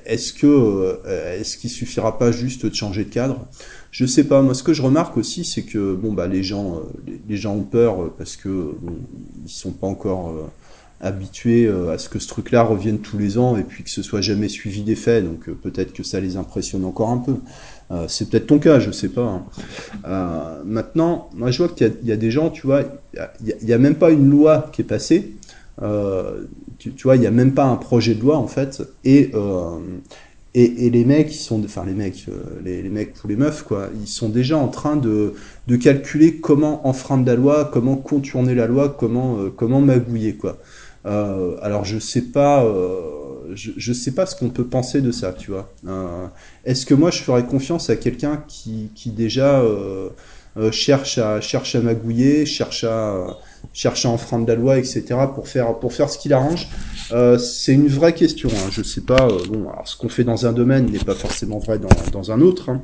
est-ce 0.04 0.32
que 0.32 1.00
est-ce 1.38 1.56
qu'il 1.56 1.70
suffira 1.70 2.18
pas 2.18 2.32
juste 2.32 2.66
de 2.66 2.74
changer 2.74 3.04
de 3.04 3.10
cadre? 3.10 3.46
Je 3.92 4.04
sais 4.04 4.24
pas. 4.24 4.42
Moi, 4.42 4.54
ce 4.54 4.64
que 4.64 4.74
je 4.74 4.82
remarque 4.82 5.16
aussi, 5.16 5.44
c'est 5.44 5.62
que 5.62 5.94
bon 5.94 6.12
bah 6.12 6.26
les 6.26 6.42
gens, 6.42 6.82
les, 7.28 7.36
gens 7.36 7.54
ont 7.54 7.62
peur 7.62 8.12
parce 8.18 8.36
que 8.36 8.48
bon, 8.48 8.96
ils 9.44 9.48
sont 9.48 9.72
pas 9.72 9.86
encore 9.86 10.34
habitués 11.00 11.66
euh, 11.66 11.92
à 11.92 11.98
ce 11.98 12.08
que 12.08 12.18
ce 12.18 12.28
truc-là 12.28 12.62
revienne 12.62 12.98
tous 12.98 13.18
les 13.18 13.38
ans 13.38 13.56
et 13.56 13.62
puis 13.62 13.84
que 13.84 13.90
ce 13.90 14.02
soit 14.02 14.20
jamais 14.20 14.48
suivi 14.48 14.82
des 14.82 14.94
faits. 14.94 15.24
Donc 15.24 15.48
euh, 15.48 15.54
peut-être 15.54 15.92
que 15.92 16.02
ça 16.02 16.20
les 16.20 16.36
impressionne 16.36 16.84
encore 16.84 17.10
un 17.10 17.18
peu. 17.18 17.36
Euh, 17.90 18.06
c'est 18.08 18.30
peut-être 18.30 18.46
ton 18.46 18.58
cas, 18.58 18.80
je 18.80 18.90
sais 18.90 19.08
pas. 19.08 19.42
Hein. 20.04 20.62
maintenant, 20.64 21.28
moi 21.34 21.50
je 21.50 21.58
vois 21.58 21.68
qu'il 21.68 21.92
y, 22.02 22.12
a 22.12 22.16
des 22.16 22.30
gens, 22.30 22.50
tu 22.50 22.66
vois, 22.66 22.82
il 23.14 23.54
n'y 23.62 23.72
a, 23.72 23.78
même 23.78 23.96
pas 23.96 24.10
une 24.10 24.30
loi 24.30 24.70
qui 24.72 24.82
est 24.82 24.84
passée. 24.84 25.34
Tu, 26.78 26.92
vois, 27.04 27.16
il 27.16 27.20
n'y 27.20 27.26
a 27.26 27.30
même 27.30 27.54
pas 27.54 27.64
un 27.64 27.76
projet 27.76 28.14
de 28.14 28.20
loi 28.20 28.36
en 28.38 28.48
fait. 28.48 28.82
Et 29.04 29.30
et, 30.58 30.86
et, 30.86 30.90
les 30.90 31.04
mecs, 31.04 31.34
ils 31.34 31.38
sont, 31.38 31.62
enfin 31.62 31.84
les 31.84 31.92
mecs, 31.92 32.24
les, 32.64 32.80
les, 32.80 32.88
mecs 32.88 33.12
ou 33.22 33.28
les 33.28 33.36
meufs, 33.36 33.62
quoi, 33.62 33.90
ils 34.00 34.08
sont 34.08 34.30
déjà 34.30 34.56
en 34.56 34.68
train 34.68 34.96
de, 34.96 35.34
de 35.66 35.76
calculer 35.76 36.36
comment 36.36 36.88
enfreindre 36.88 37.26
la 37.26 37.34
loi, 37.34 37.70
comment 37.70 37.96
contourner 37.96 38.54
la 38.54 38.66
loi, 38.66 38.88
comment, 38.98 39.36
comment 39.54 39.82
magouiller, 39.82 40.34
quoi. 40.36 40.56
Euh, 41.06 41.56
alors 41.62 41.84
je 41.84 41.98
sais 41.98 42.22
pas, 42.22 42.64
euh, 42.64 43.54
je, 43.54 43.92
sais 43.92 44.12
pas 44.12 44.26
ce 44.26 44.34
qu'on 44.34 44.50
peut 44.50 44.66
penser 44.66 45.00
de 45.00 45.12
ça, 45.12 45.32
tu 45.32 45.52
vois. 45.52 45.72
Euh, 45.86 46.26
Est-ce 46.64 46.84
que 46.84 46.94
moi 46.94 47.10
je 47.10 47.22
ferais 47.22 47.44
confiance 47.44 47.90
à 47.90 47.96
quelqu'un 47.96 48.42
qui, 48.48 48.90
qui 48.94 49.10
déjà 49.10 49.62
cherche 50.72 51.18
à 51.18 51.40
cherche 51.40 51.74
à 51.76 51.80
magouiller, 51.80 52.44
cherche 52.44 52.84
à 52.84 53.38
cherche 53.72 54.04
à 54.06 54.08
enfreindre 54.08 54.46
la 54.48 54.56
loi, 54.56 54.78
etc. 54.78 55.04
pour 55.34 55.48
faire 55.48 55.78
pour 55.78 55.92
faire 55.92 56.10
ce 56.10 56.18
qu'il 56.18 56.32
arrange 56.32 56.68
C'est 57.38 57.72
une 57.72 57.88
vraie 57.88 58.14
question. 58.14 58.48
Hein. 58.52 58.68
Je 58.72 58.82
sais 58.82 59.02
pas. 59.02 59.28
bon, 59.48 59.68
alors 59.70 59.86
ce 59.86 59.96
qu'on 59.96 60.08
fait 60.08 60.24
dans 60.24 60.46
un 60.46 60.52
domaine 60.52 60.90
n'est 60.90 60.98
pas 60.98 61.14
forcément 61.14 61.58
vrai 61.58 61.78
dans, 61.78 61.88
dans 62.10 62.32
un 62.32 62.40
autre. 62.40 62.70
Hein. 62.70 62.82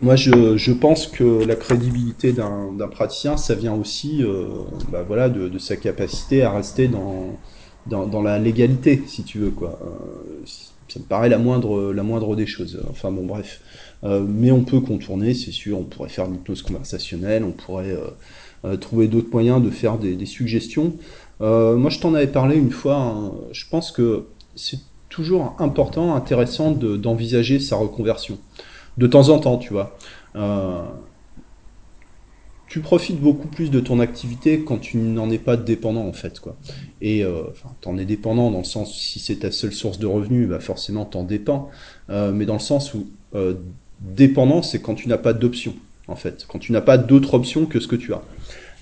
Moi, 0.00 0.16
je, 0.16 0.56
je, 0.56 0.72
pense 0.72 1.06
que 1.06 1.44
la 1.44 1.56
crédibilité 1.56 2.32
d'un 2.32 2.88
praticien, 2.90 3.36
ça 3.36 3.54
vient 3.54 3.74
aussi 3.74 4.22
euh, 4.22 4.46
bah 4.90 5.04
voilà, 5.06 5.28
de, 5.28 5.48
de, 5.48 5.58
sa 5.58 5.76
capacité 5.76 6.42
à 6.42 6.52
rester 6.52 6.88
dans, 6.88 7.36
dans, 7.86 8.22
la 8.22 8.38
légalité, 8.38 9.02
si 9.06 9.24
tu 9.24 9.38
veux. 9.38 9.50
Quoi. 9.50 9.78
Euh, 9.82 10.46
ça 10.88 11.00
me 11.00 11.04
paraît 11.04 11.28
la 11.28 11.38
moindre, 11.38 11.92
la 11.92 12.02
moindre 12.02 12.36
des 12.36 12.46
choses. 12.46 12.82
Enfin 12.90 13.10
bon, 13.10 13.24
bref. 13.26 13.60
Euh, 14.04 14.24
mais 14.26 14.50
on 14.50 14.62
peut 14.62 14.80
contourner, 14.80 15.34
c'est 15.34 15.52
sûr. 15.52 15.78
On 15.78 15.84
pourrait 15.84 16.08
faire 16.08 16.26
une 16.26 16.36
hypnose 16.36 16.62
conversationnelle, 16.62 17.44
on 17.44 17.52
pourrait 17.52 17.96
trouver 18.80 19.08
d'autres 19.08 19.30
moyens 19.30 19.62
de 19.62 19.70
faire 19.70 19.98
des, 19.98 20.14
des 20.14 20.26
suggestions. 20.26 20.94
moi, 21.40 21.90
je 21.90 21.98
t'en 21.98 22.14
avais 22.14 22.26
parlé 22.26 22.56
une 22.56 22.70
fois. 22.70 22.96
Hein. 22.96 23.32
Je 23.52 23.64
pense 23.70 23.90
que 23.90 24.24
c'est 24.54 24.80
toujours 25.08 25.56
important, 25.58 26.14
intéressant 26.14 26.70
d'envisager 26.72 27.58
sa 27.58 27.76
reconversion 27.76 28.38
de 28.98 29.06
temps 29.06 29.30
en 29.30 29.38
temps, 29.38 29.56
tu 29.56 29.72
vois. 29.72 29.96
Euh, 30.36 30.82
tu 32.68 32.80
profites 32.80 33.18
beaucoup 33.18 33.48
plus 33.48 33.70
de 33.70 33.80
ton 33.80 33.98
activité 33.98 34.60
quand 34.60 34.78
tu 34.78 34.98
n'en 34.98 35.30
es 35.30 35.38
pas 35.38 35.56
dépendant 35.56 36.06
en 36.06 36.12
fait 36.12 36.38
quoi. 36.38 36.56
Et 37.00 37.24
euh, 37.24 37.44
enfin, 37.50 37.70
t'en 37.80 37.96
es 37.96 38.04
dépendant 38.04 38.50
dans 38.50 38.58
le 38.58 38.64
sens 38.64 38.94
si 38.94 39.20
c'est 39.20 39.36
ta 39.36 39.50
seule 39.50 39.72
source 39.72 39.98
de 39.98 40.06
revenus, 40.06 40.48
bah 40.48 40.60
forcément 40.60 41.06
t'en 41.06 41.24
dépends. 41.24 41.70
Euh, 42.10 42.30
mais 42.32 42.44
dans 42.44 42.54
le 42.54 42.60
sens 42.60 42.92
où 42.92 43.06
euh, 43.34 43.54
dépendant, 44.00 44.62
c'est 44.62 44.80
quand 44.80 44.94
tu 44.94 45.08
n'as 45.08 45.18
pas 45.18 45.32
d'option 45.32 45.74
en 46.08 46.16
fait, 46.16 46.46
quand 46.48 46.58
tu 46.58 46.72
n'as 46.72 46.80
pas 46.80 46.98
d'autre 46.98 47.34
option 47.34 47.64
que 47.64 47.80
ce 47.80 47.88
que 47.88 47.96
tu 47.96 48.12
as. 48.12 48.22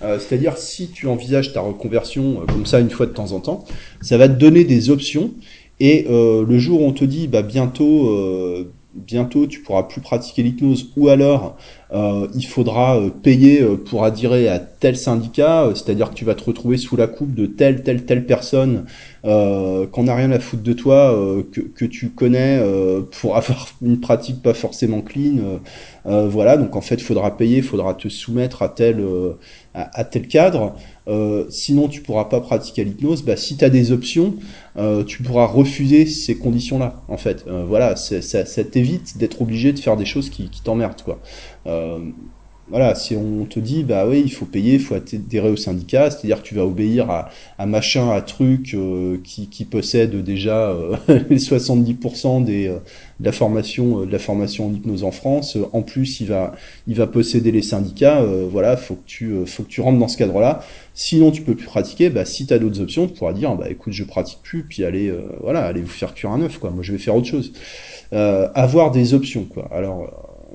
Euh, 0.03 0.19
C'est-à-dire 0.19 0.59
si 0.59 0.89
tu 0.89 1.07
envisages 1.07 1.53
ta 1.53 1.61
reconversion 1.61 2.45
comme 2.49 2.67
ça 2.67 2.81
une 2.81 2.91
fois 2.91 3.07
de 3.07 3.13
temps 3.13 3.33
en 3.33 3.41
temps, 3.41 3.65
ça 4.01 4.19
va 4.19 4.29
te 4.29 4.35
donner 4.35 4.65
des 4.65 4.91
options. 4.91 5.31
Et 5.79 6.07
le 6.09 6.59
jour 6.59 6.81
où 6.81 6.87
on 6.87 6.93
te 6.93 7.05
dit 7.05 7.29
bah 7.29 7.43
bientôt 7.43 8.67
bientôt 8.97 9.47
tu 9.47 9.61
pourras 9.61 9.85
plus 9.85 10.01
pratiquer 10.01 10.43
l'hypnose. 10.43 10.91
Ou 10.97 11.09
alors 11.09 11.57
euh, 11.93 12.27
il 12.35 12.47
faudra 12.47 12.99
euh, 12.99 13.11
payer 13.11 13.63
euh, 13.63 13.77
pour 13.77 14.05
adhérer 14.05 14.49
à 14.49 14.59
tel 14.59 14.97
syndicat, 14.97 15.71
c'est-à-dire 15.75 16.11
que 16.11 16.15
tu 16.15 16.25
vas 16.25 16.35
te 16.35 16.45
retrouver 16.45 16.77
sous 16.77 16.97
la 16.97 17.07
coupe 17.07 17.35
de 17.35 17.47
telle, 17.47 17.83
telle, 17.83 18.05
telle 18.05 18.27
personne 18.27 18.87
euh, 19.27 19.87
qu'on 19.87 20.05
n'a 20.05 20.15
rien 20.15 20.31
à 20.31 20.39
foutre 20.39 20.63
de 20.63 20.73
toi, 20.73 21.15
que, 21.53 21.61
que, 21.61 21.85
tu 21.85 22.11
connais 22.11 22.61
pour 23.21 23.37
avoir 23.37 23.69
une 23.83 24.01
pratique 24.01 24.43
pas 24.43 24.55
forcément 24.55 25.01
clean. 25.01 25.61
voilà, 26.05 26.57
donc 26.57 26.77
en 26.77 26.81
fait, 26.81 26.97
il 26.97 27.03
faudra 27.03 27.37
payer, 27.37 27.59
il 27.59 27.63
faudra 27.63 27.95
te 27.95 28.09
soumettre 28.09 28.63
à 28.63 28.69
tel, 28.69 29.05
cadre. 30.29 30.77
sinon, 31.49 31.89
tu 31.89 32.03
pourras 32.03 32.27
pas 32.27 32.41
pratiquer 32.41 32.85
l'hypnose. 32.85 33.23
Bah, 33.25 33.37
si 33.37 33.57
tu 33.57 33.65
as 33.65 33.71
des 33.71 33.93
options, 33.93 34.37
tu 35.07 35.23
pourras 35.23 35.47
refuser 35.47 36.07
ces 36.07 36.37
conditions-là. 36.37 37.03
En 37.09 37.17
fait, 37.17 37.45
voilà, 37.67 37.97
ça, 37.97 38.65
t'évite 38.65 39.19
d'être 39.19 39.43
obligé 39.43 39.73
de 39.73 39.79
faire 39.79 39.97
des 39.97 40.07
choses 40.07 40.31
qui, 40.31 40.51
qui 40.51 40.63
t'emmerdent. 40.63 40.95
Euh, 42.67 42.77
voilà, 42.77 42.95
si 42.95 43.15
on 43.17 43.45
te 43.45 43.61
dit, 43.61 43.85
bah 43.85 44.07
oui, 44.09 44.23
il 44.25 44.33
faut 44.33 44.45
payer, 44.45 44.75
il 44.75 44.81
faut 44.81 44.95
adhérer 44.95 45.51
au 45.51 45.57
syndicat, 45.57 46.11
c'est-à-dire 46.11 46.43
que 46.43 46.49
tu 46.49 46.55
vas 46.55 46.65
obéir 46.65 47.11
à, 47.11 47.31
à 47.59 47.67
machin, 47.67 48.11
à 48.11 48.21
truc 48.21 48.75
euh, 48.75 49.19
qui, 49.25 49.65
possède 49.65 50.23
déjà 50.23 50.71
euh, 50.71 50.97
les 51.31 51.39
70% 51.39 52.45
des, 52.45 52.69
euh, 52.69 52.79
de 53.21 53.25
la 53.25 53.33
formation, 53.33 54.05
de 54.05 54.11
la 54.11 54.19
formation 54.19 54.67
en 54.67 54.73
hypnose 54.73 55.05
en 55.05 55.11
France. 55.11 55.57
En 55.73 55.83
plus, 55.83 56.21
il 56.21 56.27
va, 56.27 56.53
il 56.87 56.97
va 56.97 57.07
posséder 57.07 57.53
les 57.53 57.63
syndicats. 57.63 58.23
voilà, 58.51 58.77
faut 58.77 58.95
que 58.95 59.07
tu, 59.07 59.35
faut 59.47 59.63
que 59.63 59.69
tu 59.69 59.81
rentres 59.81 59.99
dans 59.99 60.09
ce 60.09 60.19
cadre-là. 60.19 60.63
Sinon, 60.95 61.31
tu 61.31 61.43
peux 61.43 61.55
plus 61.55 61.67
pratiquer. 61.67 62.11
Bah, 62.11 62.25
si 62.25 62.47
tu 62.47 62.53
as 62.55 62.59
d'autres 62.59 62.81
options, 62.81 63.07
tu 63.07 63.15
pourras 63.15 63.33
dire, 63.33 63.55
bah 63.55 63.71
écoute, 63.71 63.93
je 63.93 64.05
pratique 64.05 64.41
plus, 64.43 64.65
puis 64.65 64.85
allez, 64.85 65.13
voilà, 65.41 65.65
allez 65.65 65.81
vous 65.81 65.87
faire 65.89 66.15
cuire 66.15 66.33
un 66.33 66.43
œuf, 66.43 66.59
quoi. 66.59 66.71
Moi, 66.71 66.83
je 66.83 66.93
vais 66.93 66.99
faire 66.99 67.17
autre 67.17 67.29
chose. 67.29 67.53
avoir 68.13 68.91
des 68.91 69.15
options, 69.15 69.45
quoi. 69.45 69.69
Alors, 69.73 70.11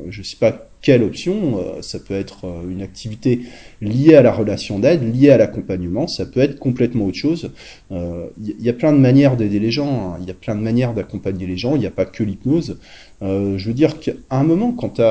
je 0.10 0.22
sais 0.22 0.38
pas 0.38 0.71
quelle 0.82 1.04
option 1.04 1.60
euh, 1.60 1.82
Ça 1.82 2.00
peut 2.00 2.16
être 2.16 2.46
euh, 2.46 2.70
une 2.70 2.82
activité 2.82 3.42
liée 3.82 4.16
à 4.16 4.22
la 4.22 4.32
relation 4.32 4.80
d'aide, 4.80 5.04
liée 5.16 5.30
à 5.30 5.38
l'accompagnement, 5.38 6.08
ça 6.08 6.26
peut 6.26 6.40
être 6.40 6.60
complètement 6.60 7.06
autre 7.06 7.18
chose. 7.18 7.52
Il 7.92 7.98
euh, 7.98 8.28
y, 8.38 8.70
a 8.70 8.74
plein 8.74 8.92
de 8.92 8.98
manières 8.98 9.38
d'aider 9.38 9.60
les 9.60 9.72
gens, 9.72 10.18
il 10.18 10.24
hein. 10.24 10.26
y 10.28 10.32
a 10.32 10.34
plein 10.34 10.56
de 10.56 10.62
manières 10.62 10.94
d'accompagner 10.94 11.46
les 11.46 11.58
gens, 11.58 11.76
il 11.76 11.80
n'y 11.80 11.86
a 11.86 11.92
pas 11.92 12.06
que 12.06 12.24
l'hypnose. 12.24 12.78
je 13.22 13.68
veux 13.68 13.74
dire 13.74 14.00
qu'à 14.00 14.14
un 14.30 14.44
moment, 14.44 14.72
quand 14.72 14.90
tu 14.90 15.02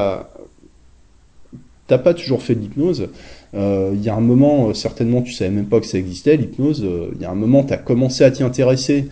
t'as 1.86 1.98
pas 1.98 2.14
toujours 2.14 2.42
fait 2.42 2.54
de 2.54 2.60
l'hypnose, 2.60 3.08
il 3.54 4.02
y 4.02 4.08
a 4.08 4.14
un 4.14 4.20
moment, 4.20 4.72
certainement 4.74 5.22
tu 5.22 5.32
savais 5.32 5.50
même 5.50 5.66
pas 5.66 5.80
que 5.80 5.86
ça 5.86 5.98
existait, 5.98 6.36
l'hypnose, 6.36 6.86
il 7.14 7.20
y 7.20 7.24
a 7.24 7.30
un 7.30 7.34
moment 7.34 7.64
tu 7.64 7.72
as 7.72 7.78
commencé 7.78 8.24
à 8.24 8.30
t'y 8.30 8.42
intéresser, 8.42 9.08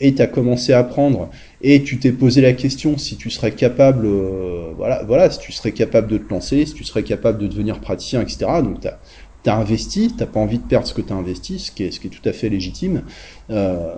et 0.00 0.14
tu 0.14 0.22
as 0.22 0.26
commencé 0.26 0.72
à 0.72 0.80
apprendre 0.80 1.30
et 1.62 1.82
tu 1.82 1.98
t'es 1.98 2.12
posé 2.12 2.40
la 2.40 2.52
question 2.52 2.98
si 2.98 3.16
tu 3.16 3.30
serais 3.30 3.52
capable, 3.52 4.06
euh, 4.06 4.72
voilà, 4.76 5.04
voilà, 5.04 5.30
si 5.30 5.38
tu 5.38 5.52
serais 5.52 5.72
capable 5.72 6.08
de 6.08 6.18
te 6.18 6.28
lancer, 6.28 6.66
si 6.66 6.74
tu 6.74 6.84
serais 6.84 7.04
capable 7.04 7.38
de 7.38 7.46
devenir 7.46 7.80
praticien, 7.80 8.20
etc. 8.20 8.46
Donc 8.62 8.80
tu 8.80 9.50
as, 9.50 9.56
investi, 9.56 10.12
t'as 10.16 10.26
pas 10.26 10.40
envie 10.40 10.58
de 10.58 10.64
perdre 10.64 10.86
ce 10.86 10.94
que 10.94 11.02
tu 11.02 11.12
as 11.12 11.16
investi, 11.16 11.60
ce 11.60 11.70
qui, 11.70 11.84
est, 11.84 11.90
ce 11.92 12.00
qui 12.00 12.08
est 12.08 12.10
tout 12.10 12.28
à 12.28 12.32
fait 12.32 12.48
légitime. 12.48 13.02
Euh, 13.50 13.94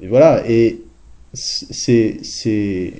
et 0.00 0.08
voilà, 0.08 0.42
et 0.48 0.82
c'est 1.34 2.92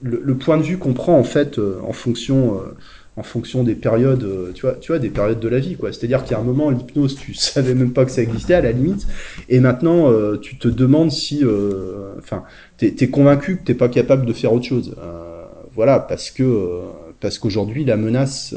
le, 0.00 0.20
le, 0.24 0.36
point 0.36 0.56
de 0.56 0.62
vue 0.62 0.78
qu'on 0.78 0.94
prend 0.94 1.18
en 1.18 1.24
fait 1.24 1.58
euh, 1.58 1.80
en 1.86 1.92
fonction 1.92 2.56
euh, 2.56 2.76
en 3.20 3.22
fonction 3.22 3.62
des 3.62 3.74
périodes, 3.74 4.24
euh, 4.24 4.50
tu 4.54 4.62
vois, 4.62 4.74
tu 4.74 4.92
vois, 4.92 4.98
des 4.98 5.10
périodes 5.10 5.40
de 5.40 5.48
la 5.48 5.58
vie, 5.58 5.76
quoi. 5.76 5.92
C'est-à-dire 5.92 6.24
qu'il 6.24 6.32
y 6.32 6.34
a 6.34 6.40
un 6.40 6.44
moment, 6.44 6.70
l'hypnose, 6.70 7.16
tu 7.16 7.34
savais 7.54 7.74
même 7.74 7.92
pas 7.92 8.06
que 8.06 8.10
ça 8.10 8.22
existait 8.22 8.54
à 8.54 8.62
la 8.62 8.72
limite, 8.72 9.06
et 9.50 9.60
maintenant, 9.60 10.10
euh, 10.10 10.38
tu 10.38 10.56
te 10.56 10.68
demandes 10.68 11.12
si, 11.12 11.44
euh, 11.44 12.14
enfin, 12.18 12.44
t'es 12.78 12.94
es 12.98 13.08
convaincu 13.08 13.58
que 13.58 13.64
t'es 13.64 13.74
pas 13.74 13.90
capable 13.90 14.24
de 14.24 14.32
faire 14.32 14.52
autre 14.52 14.64
chose. 14.64 14.96
voilà, 15.74 16.00
parce 16.00 16.30
que 16.30 16.80
parce 17.20 17.38
qu'aujourd'hui, 17.38 17.84
la 17.84 17.98
menace, 17.98 18.54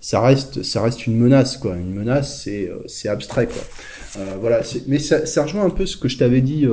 ça 0.00 0.20
reste, 0.20 0.62
ça 0.62 0.82
reste 0.82 1.06
une 1.06 1.18
menace, 1.18 1.58
quoi. 1.58 1.76
Une 1.76 1.92
menace, 1.92 2.42
c'est 2.42 2.70
c'est 2.86 3.08
abstrait, 3.08 3.46
quoi. 3.46 4.22
voilà, 4.40 4.62
mais 4.88 4.98
ça, 4.98 5.26
ça, 5.26 5.42
rejoint 5.44 5.64
un 5.64 5.70
peu 5.70 5.84
ce 5.84 5.96
que 5.98 6.08
je 6.08 6.16
t'avais 6.16 6.40
dit 6.40 6.66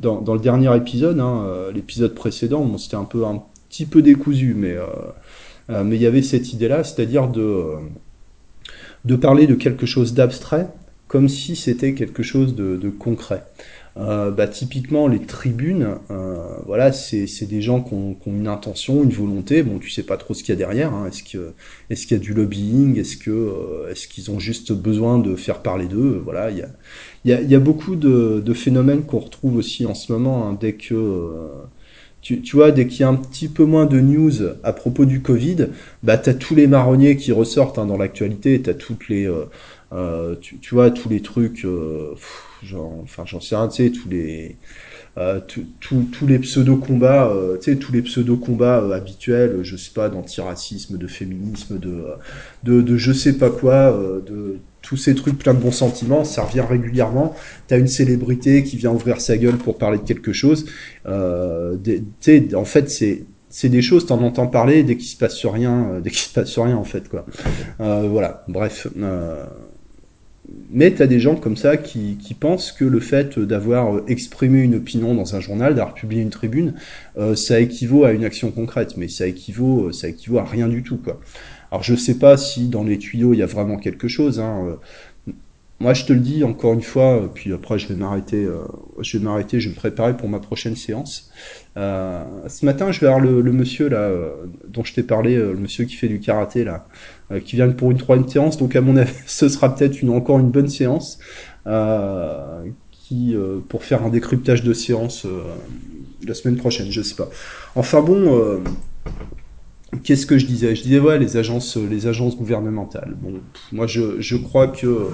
dans, 0.00 0.20
dans 0.20 0.34
le 0.34 0.40
dernier 0.40 0.74
épisode, 0.76 1.18
hein, 1.18 1.44
l'épisode 1.74 2.14
précédent. 2.14 2.64
Bon, 2.64 2.78
c'était 2.78 2.96
un 2.96 3.04
peu 3.04 3.24
un 3.24 3.42
petit 3.72 3.86
peu 3.86 4.02
décousu, 4.02 4.54
mais 4.54 4.72
euh, 4.72 4.84
mais 5.68 5.96
il 5.96 6.02
y 6.02 6.06
avait 6.06 6.22
cette 6.22 6.52
idée-là, 6.52 6.84
c'est-à-dire 6.84 7.28
de, 7.28 7.40
euh, 7.40 7.76
de 9.04 9.16
parler 9.16 9.46
de 9.46 9.54
quelque 9.54 9.86
chose 9.86 10.14
d'abstrait 10.14 10.68
comme 11.12 11.28
si 11.28 11.56
c'était 11.56 11.92
quelque 11.92 12.22
chose 12.22 12.54
de, 12.54 12.88
concret. 12.88 13.44
Euh, 13.98 14.30
bah, 14.30 14.48
typiquement 14.48 15.08
les 15.08 15.18
tribunes, 15.18 15.96
euh, 16.10 16.38
voilà, 16.64 16.90
c'est 16.90 17.44
des 17.44 17.60
gens 17.60 17.82
qui 17.82 17.92
ont, 17.92 18.16
une 18.26 18.48
intention, 18.48 19.04
une 19.04 19.10
volonté. 19.10 19.62
Bon, 19.62 19.78
tu 19.78 19.90
sais 19.90 20.04
pas 20.04 20.16
trop 20.16 20.32
ce 20.32 20.42
qu'il 20.42 20.54
y 20.54 20.56
a 20.56 20.56
derrière. 20.56 20.94
Hein. 20.94 21.06
Est-ce 21.06 21.22
que 21.22 21.52
est-ce 21.90 22.06
qu'il 22.06 22.16
y 22.16 22.20
a 22.20 22.22
du 22.22 22.32
lobbying? 22.32 22.98
Est-ce 22.98 23.18
que 23.18 23.30
euh, 23.30 23.90
est-ce 23.90 24.08
qu'ils 24.08 24.30
ont 24.30 24.38
juste 24.38 24.72
besoin 24.72 25.18
de 25.18 25.36
faire 25.36 25.60
parler 25.60 25.84
d'eux? 25.84 26.22
Voilà, 26.24 26.50
il 26.50 26.56
y 26.56 27.32
a 27.34 27.42
y 27.42 27.54
a, 27.54 27.60
beaucoup 27.60 27.94
de, 27.94 28.42
de 28.42 28.54
phénomènes 28.54 29.02
qu'on 29.02 29.18
retrouve 29.18 29.56
aussi 29.56 29.84
en 29.84 29.94
ce 29.94 30.10
moment 30.12 30.48
hein, 30.48 30.56
dès 30.58 30.72
que 30.72 30.94
tu, 32.22 32.40
tu 32.40 32.56
vois, 32.56 32.70
dès 32.70 32.86
qu'il 32.86 33.00
y 33.00 33.04
a 33.04 33.08
un 33.08 33.16
petit 33.16 33.48
peu 33.48 33.64
moins 33.64 33.84
de 33.84 34.00
news 34.00 34.32
à 34.62 34.72
propos 34.72 35.04
du 35.04 35.20
Covid, 35.20 35.66
bah 36.04 36.16
t'as 36.16 36.34
tous 36.34 36.54
les 36.54 36.68
marronniers 36.68 37.16
qui 37.16 37.32
ressortent 37.32 37.78
hein, 37.78 37.86
dans 37.86 37.98
l'actualité, 37.98 38.62
t'as 38.62 38.74
toutes 38.74 39.08
les, 39.08 39.26
euh, 39.26 39.46
euh, 39.92 40.36
tu, 40.40 40.58
tu 40.58 40.74
vois, 40.74 40.92
tous 40.92 41.08
les 41.08 41.20
trucs, 41.20 41.64
euh, 41.64 42.14
genre, 42.64 42.92
enfin 43.02 43.24
j'en 43.26 43.40
sais 43.40 43.56
rien, 43.56 43.68
tu 43.68 43.84
sais, 43.84 43.90
tous 43.90 44.08
les, 44.08 44.56
euh, 45.18 45.40
tous 45.80 46.26
les 46.26 46.38
pseudo-combats, 46.38 47.28
euh, 47.28 47.58
tu 47.58 47.72
sais, 47.72 47.76
tous 47.78 47.92
les 47.92 48.02
pseudo-combats 48.02 48.80
euh, 48.80 48.92
habituels, 48.92 49.60
je 49.62 49.76
sais 49.76 49.92
pas, 49.92 50.08
d'antiracisme, 50.08 50.98
de 50.98 51.06
féminisme, 51.06 51.78
de, 51.78 52.82
de, 52.82 52.96
je 52.96 53.12
sais 53.12 53.34
pas 53.38 53.50
quoi, 53.50 53.74
euh, 53.92 54.20
de 54.20 54.58
tous 54.82 54.96
ces 54.96 55.14
trucs 55.14 55.38
pleins 55.38 55.54
de 55.54 55.60
bons 55.60 55.70
sentiments, 55.72 56.24
ça 56.24 56.42
revient 56.44 56.64
régulièrement. 56.68 57.34
T'as 57.68 57.78
une 57.78 57.86
célébrité 57.86 58.64
qui 58.64 58.76
vient 58.76 58.90
ouvrir 58.92 59.20
sa 59.20 59.36
gueule 59.36 59.56
pour 59.56 59.78
parler 59.78 59.98
de 59.98 60.02
quelque 60.04 60.32
chose. 60.32 60.66
Euh, 61.06 61.76
des- 61.76 62.02
en 62.54 62.64
fait, 62.64 62.90
c'est 62.90 63.24
c'est 63.54 63.68
des 63.68 63.82
choses, 63.82 64.06
t'en 64.06 64.22
entends 64.22 64.46
parler 64.46 64.82
dès 64.82 64.96
qu'il 64.96 65.06
se 65.08 65.16
passe 65.18 65.44
rien, 65.44 66.00
dès 66.02 66.08
qu'il 66.08 66.20
se 66.20 66.32
passe 66.32 66.58
rien 66.58 66.74
en 66.76 66.84
fait 66.84 67.06
quoi. 67.10 67.26
Voilà, 67.78 68.44
bref. 68.48 68.86
Mais 70.70 70.92
tu 70.92 71.02
as 71.02 71.06
des 71.06 71.20
gens 71.20 71.36
comme 71.36 71.56
ça 71.56 71.76
qui, 71.76 72.16
qui 72.16 72.34
pensent 72.34 72.72
que 72.72 72.84
le 72.84 73.00
fait 73.00 73.38
d'avoir 73.38 73.96
euh, 73.96 74.04
exprimé 74.08 74.60
une 74.62 74.74
opinion 74.74 75.14
dans 75.14 75.36
un 75.36 75.40
journal, 75.40 75.74
d'avoir 75.74 75.94
publié 75.94 76.22
une 76.22 76.30
tribune, 76.30 76.74
euh, 77.16 77.36
ça 77.36 77.60
équivaut 77.60 78.04
à 78.04 78.12
une 78.12 78.24
action 78.24 78.50
concrète, 78.50 78.96
mais 78.96 79.08
ça 79.08 79.26
équivaut, 79.26 79.88
euh, 79.88 79.92
ça 79.92 80.08
équivaut 80.08 80.38
à 80.38 80.44
rien 80.44 80.68
du 80.68 80.82
tout, 80.82 80.96
quoi. 80.96 81.20
Alors 81.70 81.82
je 81.82 81.94
sais 81.94 82.18
pas 82.18 82.36
si 82.36 82.68
dans 82.68 82.84
les 82.84 82.98
tuyaux 82.98 83.32
il 83.32 83.38
y 83.38 83.42
a 83.42 83.46
vraiment 83.46 83.78
quelque 83.78 84.06
chose. 84.06 84.40
Hein. 84.40 84.76
Moi 85.82 85.94
je 85.94 86.04
te 86.04 86.12
le 86.12 86.20
dis 86.20 86.44
encore 86.44 86.74
une 86.74 86.82
fois, 86.82 87.16
euh, 87.16 87.26
puis 87.26 87.52
après 87.52 87.76
je 87.76 87.88
vais 87.88 87.96
m'arrêter, 87.96 88.44
euh, 88.44 88.60
je 89.00 89.18
vais 89.18 89.24
m'arrêter, 89.24 89.58
je 89.58 89.68
vais 89.68 89.74
me 89.74 89.76
préparer 89.76 90.16
pour 90.16 90.28
ma 90.28 90.38
prochaine 90.38 90.76
séance. 90.76 91.32
Euh, 91.76 92.22
ce 92.46 92.64
matin 92.64 92.92
je 92.92 93.00
vais 93.00 93.08
voir 93.08 93.18
le, 93.18 93.42
monsieur 93.50 93.88
là 93.88 94.08
dont 94.68 94.84
je 94.84 94.94
t'ai 94.94 95.02
parlé, 95.02 95.34
le 95.34 95.56
monsieur 95.56 95.84
qui 95.84 95.96
fait 95.96 96.06
du 96.06 96.20
karaté 96.20 96.62
là 96.62 96.86
qui 97.44 97.56
viennent 97.56 97.74
pour 97.74 97.90
une 97.90 97.96
troisième 97.96 98.28
séance. 98.28 98.58
Donc 98.58 98.76
à 98.76 98.80
mon 98.80 98.96
avis, 98.96 99.12
ce 99.26 99.48
sera 99.48 99.74
peut-être 99.74 100.08
encore 100.08 100.38
une 100.38 100.52
bonne 100.52 100.68
séance 100.68 101.18
pour 101.64 101.72
faire 103.82 104.04
un 104.04 104.10
décryptage 104.10 104.62
de 104.62 104.74
séance 104.74 105.26
la 106.24 106.34
semaine 106.34 106.58
prochaine, 106.58 106.92
je 106.92 107.02
sais 107.02 107.16
pas. 107.16 107.28
Enfin 107.74 108.02
bon, 108.02 108.62
qu'est-ce 110.04 110.26
que 110.26 110.38
je 110.38 110.46
disais? 110.46 110.74
Je 110.74 110.82
disais 110.82 110.98
ouais 111.00 111.18
les 111.18 111.36
agences, 111.36 111.76
les 111.76 112.06
agences 112.06 112.36
gouvernementales. 112.36 113.14
Bon, 113.20 113.34
moi 113.72 113.86
je, 113.86 114.20
je 114.20 114.36
crois 114.36 114.68
que 114.68 115.08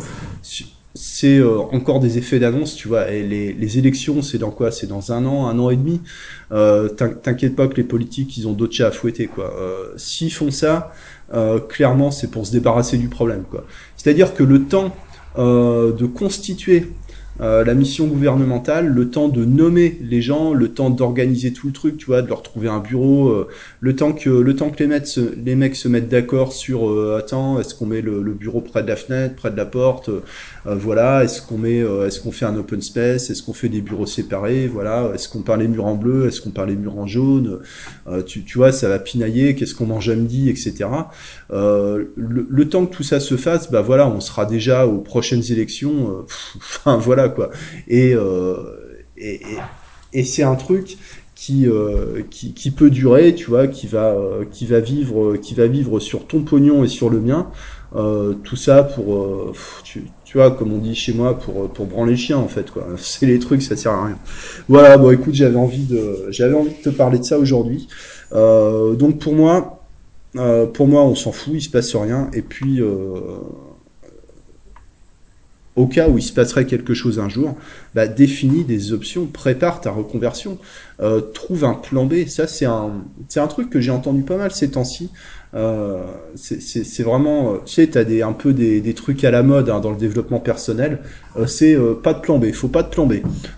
c'est 0.94 1.38
euh, 1.38 1.58
encore 1.58 2.00
des 2.00 2.18
effets 2.18 2.38
d'annonce, 2.40 2.74
tu 2.74 2.88
vois. 2.88 3.10
Et 3.10 3.22
les, 3.22 3.52
les 3.52 3.78
élections, 3.78 4.22
c'est 4.22 4.38
dans 4.38 4.50
quoi? 4.50 4.72
C'est 4.72 4.86
dans 4.86 5.12
un 5.12 5.24
an, 5.26 5.46
un 5.46 5.58
an 5.58 5.70
et 5.70 5.76
demi? 5.76 6.00
Euh, 6.52 6.88
t'in- 6.88 7.10
T'inquiète 7.10 7.54
pas 7.54 7.68
que 7.68 7.76
les 7.76 7.84
politiques, 7.84 8.36
ils 8.36 8.48
ont 8.48 8.52
d'autres 8.52 8.74
chats 8.74 8.88
à 8.88 8.90
fouetter, 8.90 9.28
quoi. 9.28 9.54
Euh, 9.60 9.92
S'ils 9.96 10.32
font 10.32 10.50
ça, 10.50 10.92
euh, 11.34 11.60
clairement, 11.60 12.10
c'est 12.10 12.30
pour 12.30 12.46
se 12.46 12.52
débarrasser 12.52 12.98
du 12.98 13.08
problème, 13.08 13.44
quoi. 13.48 13.66
C'est-à-dire 13.96 14.34
que 14.34 14.42
le 14.42 14.66
temps 14.66 14.96
euh, 15.36 15.92
de 15.92 16.06
constituer 16.06 16.96
euh, 17.40 17.64
la 17.64 17.74
mission 17.74 18.06
gouvernementale, 18.06 18.88
le 18.88 19.10
temps 19.10 19.28
de 19.28 19.44
nommer 19.44 19.98
les 20.02 20.20
gens, 20.20 20.52
le 20.52 20.68
temps 20.68 20.90
d'organiser 20.90 21.52
tout 21.52 21.68
le 21.68 21.72
truc, 21.72 21.96
tu 21.96 22.06
vois, 22.06 22.22
de 22.22 22.28
leur 22.28 22.42
trouver 22.42 22.68
un 22.68 22.80
bureau, 22.80 23.28
euh, 23.28 23.48
le 23.80 23.94
temps 23.94 24.12
que 24.12 24.28
le 24.28 24.56
temps 24.56 24.70
que 24.70 24.78
les 24.78 24.88
mecs 24.88 25.06
se, 25.06 25.20
les 25.44 25.54
mecs 25.54 25.76
se 25.76 25.86
mettent 25.88 26.08
d'accord 26.08 26.52
sur 26.52 26.88
euh, 26.90 27.18
attends, 27.18 27.60
est-ce 27.60 27.74
qu'on 27.74 27.86
met 27.86 28.00
le, 28.00 28.22
le 28.22 28.32
bureau 28.32 28.60
près 28.60 28.82
de 28.82 28.88
la 28.88 28.96
fenêtre, 28.96 29.36
près 29.36 29.50
de 29.50 29.56
la 29.56 29.66
porte, 29.66 30.08
euh, 30.08 30.20
voilà, 30.66 31.24
est-ce 31.24 31.40
qu'on 31.40 31.58
met 31.58 31.80
euh, 31.80 32.06
est-ce 32.06 32.20
qu'on 32.20 32.32
fait 32.32 32.44
un 32.44 32.56
open 32.56 32.82
space, 32.82 33.30
est-ce 33.30 33.42
qu'on 33.42 33.52
fait 33.52 33.68
des 33.68 33.80
bureaux 33.80 34.06
séparés, 34.06 34.66
voilà, 34.66 35.12
est-ce 35.14 35.28
qu'on 35.28 35.42
peint 35.42 35.56
les 35.56 35.68
murs 35.68 35.86
en 35.86 35.94
bleu, 35.94 36.26
est-ce 36.26 36.40
qu'on 36.40 36.50
peint 36.50 36.66
les 36.66 36.76
murs 36.76 36.98
en 36.98 37.06
jaune, 37.06 37.60
euh, 38.08 38.22
tu, 38.22 38.44
tu 38.44 38.58
vois, 38.58 38.72
ça 38.72 38.88
va 38.88 38.98
pinailler, 38.98 39.54
qu'est-ce 39.54 39.74
qu'on 39.74 39.86
mange 39.86 40.08
à 40.08 40.14
midi, 40.14 40.48
etc. 40.50 40.86
Le, 41.50 42.12
le 42.16 42.68
temps 42.68 42.86
que 42.86 42.94
tout 42.94 43.02
ça 43.02 43.20
se 43.20 43.36
fasse, 43.36 43.70
bah 43.70 43.80
voilà, 43.80 44.08
on 44.08 44.20
sera 44.20 44.44
déjà 44.44 44.86
aux 44.86 44.98
prochaines 44.98 45.44
élections. 45.50 46.24
Enfin 46.56 46.96
voilà 46.96 47.27
euh, 47.38 48.56
et, 49.16 49.34
et, 49.34 49.40
et 50.12 50.24
c'est 50.24 50.42
un 50.42 50.54
truc 50.54 50.96
qui, 51.34 51.68
euh, 51.68 52.22
qui 52.30 52.52
qui 52.52 52.70
peut 52.70 52.90
durer, 52.90 53.34
tu 53.34 53.50
vois, 53.50 53.68
qui 53.68 53.86
va 53.86 54.10
euh, 54.10 54.44
qui 54.50 54.66
va 54.66 54.80
vivre 54.80 55.36
qui 55.36 55.54
va 55.54 55.66
vivre 55.66 56.00
sur 56.00 56.26
ton 56.26 56.42
pognon 56.42 56.84
et 56.84 56.88
sur 56.88 57.10
le 57.10 57.20
mien. 57.20 57.48
Tout 58.44 58.56
ça 58.56 58.82
pour 58.82 59.54
tu, 59.82 60.04
tu 60.24 60.36
vois 60.36 60.50
comme 60.50 60.72
on 60.72 60.78
dit 60.78 60.94
chez 60.94 61.14
moi 61.14 61.38
pour 61.38 61.70
pour 61.70 61.86
branler 61.86 62.12
les 62.12 62.16
chiens 62.18 62.36
en 62.36 62.48
fait 62.48 62.70
quoi. 62.70 62.86
C'est 62.98 63.26
les 63.26 63.38
trucs 63.38 63.62
ça 63.62 63.76
sert 63.76 63.92
à 63.92 64.06
rien. 64.06 64.18
Voilà 64.68 64.98
bon 64.98 65.10
écoute 65.10 65.34
j'avais 65.34 65.56
envie 65.56 65.84
de 65.84 66.26
j'avais 66.28 66.54
envie 66.54 66.74
de 66.74 66.90
te 66.90 66.90
parler 66.90 67.18
de 67.18 67.24
ça 67.24 67.38
aujourd'hui. 67.38 67.88
Donc 68.32 69.18
pour 69.20 69.34
moi 69.34 69.74
pour 70.74 70.86
moi, 70.86 71.02
on 71.02 71.14
s'en 71.14 71.32
fout, 71.32 71.54
il 71.54 71.62
se 71.62 71.70
passe 71.70 71.96
rien. 71.96 72.30
Et 72.34 72.42
puis, 72.42 72.80
au 75.78 75.86
cas 75.86 76.08
où 76.08 76.18
il 76.18 76.22
se 76.22 76.32
passerait 76.32 76.66
quelque 76.66 76.92
chose 76.92 77.20
un 77.20 77.28
jour, 77.28 77.56
bah, 77.94 78.08
définis 78.08 78.64
des 78.64 78.92
options, 78.92 79.26
prépare 79.26 79.80
ta 79.80 79.92
reconversion, 79.92 80.58
euh, 81.00 81.20
trouve 81.20 81.64
un 81.64 81.74
plan 81.74 82.04
B. 82.04 82.26
Ça, 82.26 82.48
c'est 82.48 82.64
un, 82.64 83.04
c'est 83.28 83.38
un 83.38 83.46
truc 83.46 83.70
que 83.70 83.80
j'ai 83.80 83.92
entendu 83.92 84.22
pas 84.22 84.36
mal 84.36 84.50
ces 84.50 84.72
temps-ci. 84.72 85.10
Euh, 85.54 86.04
c'est 86.34 87.02
vraiment, 87.02 87.54
euh, 87.54 87.56
tu 87.64 87.74
sais, 87.74 87.86
t'as 87.86 88.04
des, 88.04 88.20
un 88.22 88.34
peu 88.34 88.52
des, 88.52 88.80
des 88.82 88.94
trucs 88.94 89.24
à 89.24 89.30
la 89.30 89.42
mode 89.42 89.70
hein, 89.70 89.80
dans 89.80 89.90
le 89.90 89.96
développement 89.96 90.40
personnel. 90.40 90.98
Euh, 91.36 91.46
c'est 91.46 91.74
euh, 91.74 91.94
pas 91.94 92.12
de 92.12 92.20
plan 92.20 92.38
B, 92.38 92.52
faut 92.52 92.68
pas 92.68 92.82
de 92.82 92.88
plan 92.88 93.06
B. 93.06 93.14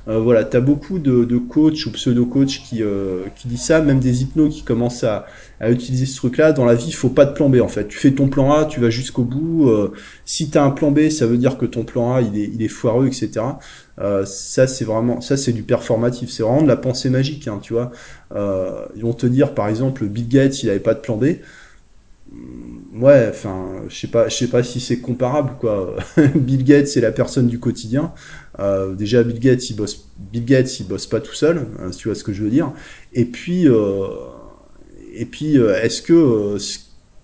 Euh, 0.08 0.20
voilà, 0.20 0.44
t'as 0.44 0.60
beaucoup 0.60 0.98
de, 1.00 1.24
de 1.24 1.38
coachs 1.38 1.86
ou 1.86 1.90
pseudo-coachs 1.90 2.60
qui, 2.68 2.82
euh, 2.82 3.24
qui 3.34 3.48
disent 3.48 3.62
ça, 3.62 3.80
même 3.80 3.98
des 3.98 4.22
hypnos 4.22 4.48
qui 4.50 4.62
commencent 4.62 5.02
à, 5.02 5.26
à 5.58 5.70
utiliser 5.70 6.06
ce 6.06 6.16
truc-là. 6.16 6.52
Dans 6.52 6.64
la 6.64 6.74
vie, 6.74 6.92
faut 6.92 7.08
pas 7.08 7.24
de 7.24 7.32
plan 7.32 7.48
B 7.48 7.60
en 7.60 7.68
fait. 7.68 7.88
Tu 7.88 7.98
fais 7.98 8.12
ton 8.12 8.28
plan 8.28 8.52
A, 8.52 8.66
tu 8.66 8.80
vas 8.80 8.90
jusqu'au 8.90 9.24
bout. 9.24 9.68
Si 10.24 10.48
tu 10.50 10.58
as 10.58 10.64
un 10.64 10.70
plan 10.70 10.90
B, 10.90 11.08
ça 11.10 11.26
veut 11.26 11.38
dire 11.38 11.58
que 11.58 11.66
ton 11.66 11.84
plan 11.84 12.14
A 12.14 12.22
il 12.22 12.38
est, 12.38 12.50
il 12.54 12.62
est 12.62 12.68
foireux, 12.68 13.06
etc. 13.08 13.30
Euh, 14.00 14.24
ça 14.24 14.66
c'est 14.66 14.84
vraiment, 14.84 15.20
ça 15.20 15.36
c'est 15.36 15.52
du 15.52 15.62
performatif. 15.62 16.30
C'est 16.30 16.42
vraiment 16.42 16.62
de 16.62 16.68
la 16.68 16.76
pensée 16.76 17.10
magique, 17.10 17.48
hein, 17.48 17.58
tu 17.62 17.74
vois. 17.74 17.90
Euh, 18.34 18.86
ils 18.96 19.02
vont 19.02 19.12
te 19.12 19.26
dire 19.26 19.54
par 19.54 19.68
exemple 19.68 20.06
Bill 20.06 20.28
Gates, 20.28 20.62
il 20.62 20.70
avait 20.70 20.80
pas 20.80 20.94
de 20.94 21.00
plan 21.00 21.16
B. 21.16 21.26
Ouais, 22.92 23.28
enfin, 23.30 23.82
je 23.88 23.96
sais 23.96 24.08
pas, 24.08 24.28
je 24.28 24.36
sais 24.36 24.48
pas 24.48 24.62
si 24.62 24.80
c'est 24.80 25.00
comparable 25.00 25.52
quoi. 25.58 25.96
Bill 26.34 26.64
Gates 26.64 26.88
c'est 26.88 27.00
la 27.00 27.12
personne 27.12 27.46
du 27.46 27.58
quotidien. 27.58 28.12
Euh, 28.58 28.94
déjà 28.94 29.22
Bill 29.22 29.38
Gates 29.40 29.70
il 29.70 29.76
bosse, 29.76 30.10
Bill 30.18 30.44
Gates 30.44 30.80
il 30.80 30.86
bosse 30.86 31.06
pas 31.06 31.20
tout 31.20 31.34
seul, 31.34 31.66
hein, 31.80 31.90
tu 31.96 32.08
vois 32.08 32.14
ce 32.14 32.24
que 32.24 32.32
je 32.32 32.42
veux 32.42 32.50
dire. 32.50 32.72
Et 33.12 33.24
puis 33.24 33.68
euh, 33.68 34.06
et 35.12 35.26
puis, 35.26 35.58
euh, 35.58 35.80
est-ce 35.82 36.02
que 36.02 36.12
euh, 36.12 36.58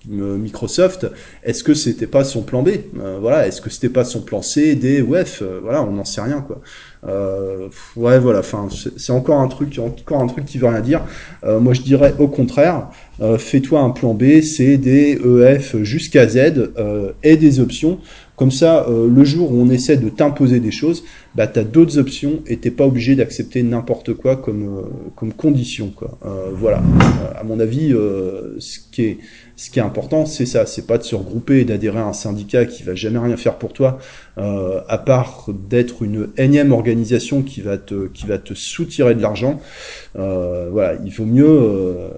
Microsoft, 0.08 1.06
est-ce 1.42 1.64
que 1.64 1.74
c'était 1.74 2.06
pas 2.06 2.24
son 2.24 2.42
plan 2.42 2.62
B? 2.62 2.70
Euh, 2.98 3.18
Voilà, 3.20 3.46
est-ce 3.46 3.60
que 3.60 3.70
c'était 3.70 3.88
pas 3.88 4.04
son 4.04 4.20
plan 4.22 4.42
C, 4.42 4.74
D, 4.74 5.02
ou 5.02 5.14
F? 5.14 5.42
Euh, 5.42 5.60
Voilà, 5.62 5.82
on 5.82 5.92
n'en 5.92 6.04
sait 6.04 6.20
rien 6.20 6.40
quoi. 6.40 6.60
Euh, 7.06 7.68
ouais, 7.96 8.18
voilà. 8.18 8.40
Enfin, 8.40 8.68
c'est 8.96 9.12
encore 9.12 9.40
un 9.40 9.48
truc, 9.48 9.78
encore 9.78 10.20
un 10.20 10.26
truc 10.26 10.44
qui 10.44 10.58
veut 10.58 10.66
rien 10.66 10.80
dire. 10.80 11.02
Euh, 11.44 11.60
moi, 11.60 11.72
je 11.72 11.82
dirais 11.82 12.14
au 12.18 12.26
contraire, 12.28 12.88
euh, 13.20 13.38
fais-toi 13.38 13.80
un 13.80 13.90
plan 13.90 14.12
B, 14.14 14.40
C, 14.40 14.76
D, 14.76 15.18
E, 15.24 15.58
F 15.58 15.76
jusqu'à 15.82 16.26
Z 16.28 16.72
euh, 16.78 17.12
et 17.22 17.36
des 17.36 17.60
options. 17.60 17.98
Comme 18.34 18.50
ça, 18.50 18.86
euh, 18.88 19.08
le 19.08 19.24
jour 19.24 19.50
où 19.50 19.62
on 19.62 19.70
essaie 19.70 19.96
de 19.96 20.10
t'imposer 20.10 20.60
des 20.60 20.70
choses, 20.70 21.04
bah 21.34 21.46
t'as 21.46 21.64
d'autres 21.64 21.96
options 21.98 22.42
et 22.46 22.58
t'es 22.58 22.70
pas 22.70 22.84
obligé 22.84 23.14
d'accepter 23.14 23.62
n'importe 23.62 24.12
quoi 24.12 24.36
comme 24.36 24.64
euh, 24.64 24.82
comme 25.14 25.32
condition 25.32 25.90
quoi. 25.90 26.18
Euh, 26.26 26.50
voilà. 26.52 26.78
Euh, 26.78 27.40
à 27.40 27.44
mon 27.44 27.60
avis, 27.60 27.94
euh, 27.94 28.56
ce 28.58 28.78
qui 28.92 29.04
est 29.04 29.18
ce 29.56 29.70
qui 29.70 29.78
est 29.78 29.82
important, 29.82 30.26
c'est 30.26 30.44
ça, 30.44 30.66
c'est 30.66 30.86
pas 30.86 30.98
de 30.98 31.02
se 31.02 31.14
regrouper 31.14 31.60
et 31.60 31.64
d'adhérer 31.64 31.98
à 31.98 32.04
un 32.04 32.12
syndicat 32.12 32.66
qui 32.66 32.82
va 32.82 32.94
jamais 32.94 33.18
rien 33.18 33.36
faire 33.38 33.56
pour 33.56 33.72
toi, 33.72 33.98
euh, 34.36 34.82
à 34.86 34.98
part 34.98 35.48
d'être 35.48 36.02
une 36.02 36.28
énième 36.36 36.72
organisation 36.72 37.42
qui 37.42 37.62
va 37.62 37.78
te 37.78 38.08
qui 38.08 38.26
va 38.26 38.36
te 38.36 38.52
soutirer 38.52 39.14
de 39.14 39.22
l'argent. 39.22 39.60
Euh, 40.16 40.68
voilà, 40.70 40.98
il 41.04 41.10
vaut 41.10 41.24
mieux 41.24 41.48
euh, 41.48 42.08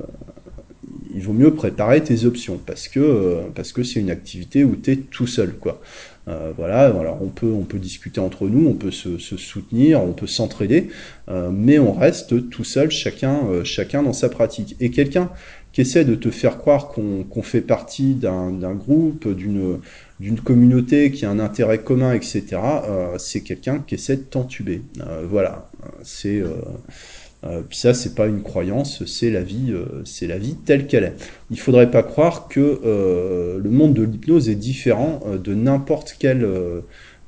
il 1.14 1.22
vaut 1.22 1.32
mieux 1.32 1.54
préparer 1.54 2.02
tes 2.02 2.24
options 2.24 2.60
parce 2.64 2.88
que 2.88 3.00
euh, 3.00 3.40
parce 3.54 3.72
que 3.72 3.82
c'est 3.84 4.00
une 4.00 4.10
activité 4.10 4.64
où 4.64 4.76
tu 4.76 4.92
es 4.92 4.96
tout 4.96 5.26
seul 5.26 5.52
quoi. 5.54 5.80
Euh, 6.28 6.52
voilà, 6.56 6.86
alors 6.86 7.22
on 7.22 7.28
peut 7.28 7.50
on 7.50 7.62
peut 7.62 7.78
discuter 7.78 8.20
entre 8.20 8.48
nous, 8.48 8.68
on 8.68 8.74
peut 8.74 8.90
se, 8.90 9.16
se 9.16 9.38
soutenir, 9.38 10.02
on 10.02 10.12
peut 10.12 10.26
s'entraider, 10.26 10.88
euh, 11.30 11.48
mais 11.50 11.78
on 11.78 11.92
reste 11.92 12.50
tout 12.50 12.64
seul, 12.64 12.90
chacun 12.90 13.46
euh, 13.48 13.64
chacun 13.64 14.02
dans 14.02 14.12
sa 14.12 14.28
pratique. 14.28 14.76
Et 14.78 14.90
quelqu'un 14.90 15.30
essaie 15.80 16.04
de 16.04 16.14
te 16.14 16.30
faire 16.30 16.58
croire 16.58 16.88
qu'on 16.88 17.42
fait 17.42 17.60
partie 17.60 18.14
d'un 18.14 18.74
groupe, 18.74 19.28
d'une 19.28 20.40
communauté 20.42 21.10
qui 21.10 21.24
a 21.24 21.30
un 21.30 21.38
intérêt 21.38 21.78
commun, 21.78 22.12
etc. 22.12 22.44
euh, 22.54 23.18
c'est 23.18 23.40
quelqu'un 23.40 23.82
qui 23.86 23.94
essaie 23.94 24.16
de 24.16 24.22
t'entuber. 24.22 24.82
Euh, 25.00 25.24
voilà, 25.28 25.70
c'est 26.02 26.40
euh, 26.40 27.62
ça, 27.70 27.94
c'est 27.94 28.14
pas 28.14 28.26
une 28.26 28.42
croyance, 28.42 29.04
c'est 29.06 29.30
la 29.30 29.42
vie, 29.42 29.72
c'est 30.04 30.26
la 30.26 30.38
vie 30.38 30.56
telle 30.56 30.86
qu'elle 30.86 31.04
est. 31.04 31.14
Il 31.50 31.60
faudrait 31.60 31.90
pas 31.90 32.02
croire 32.02 32.48
que 32.48 32.80
le 32.82 33.70
monde 33.70 33.94
de 33.94 34.02
l'hypnose 34.02 34.48
est 34.48 34.56
différent 34.56 35.20
de 35.42 35.54
n'importe 35.54 36.16
quel 36.18 36.44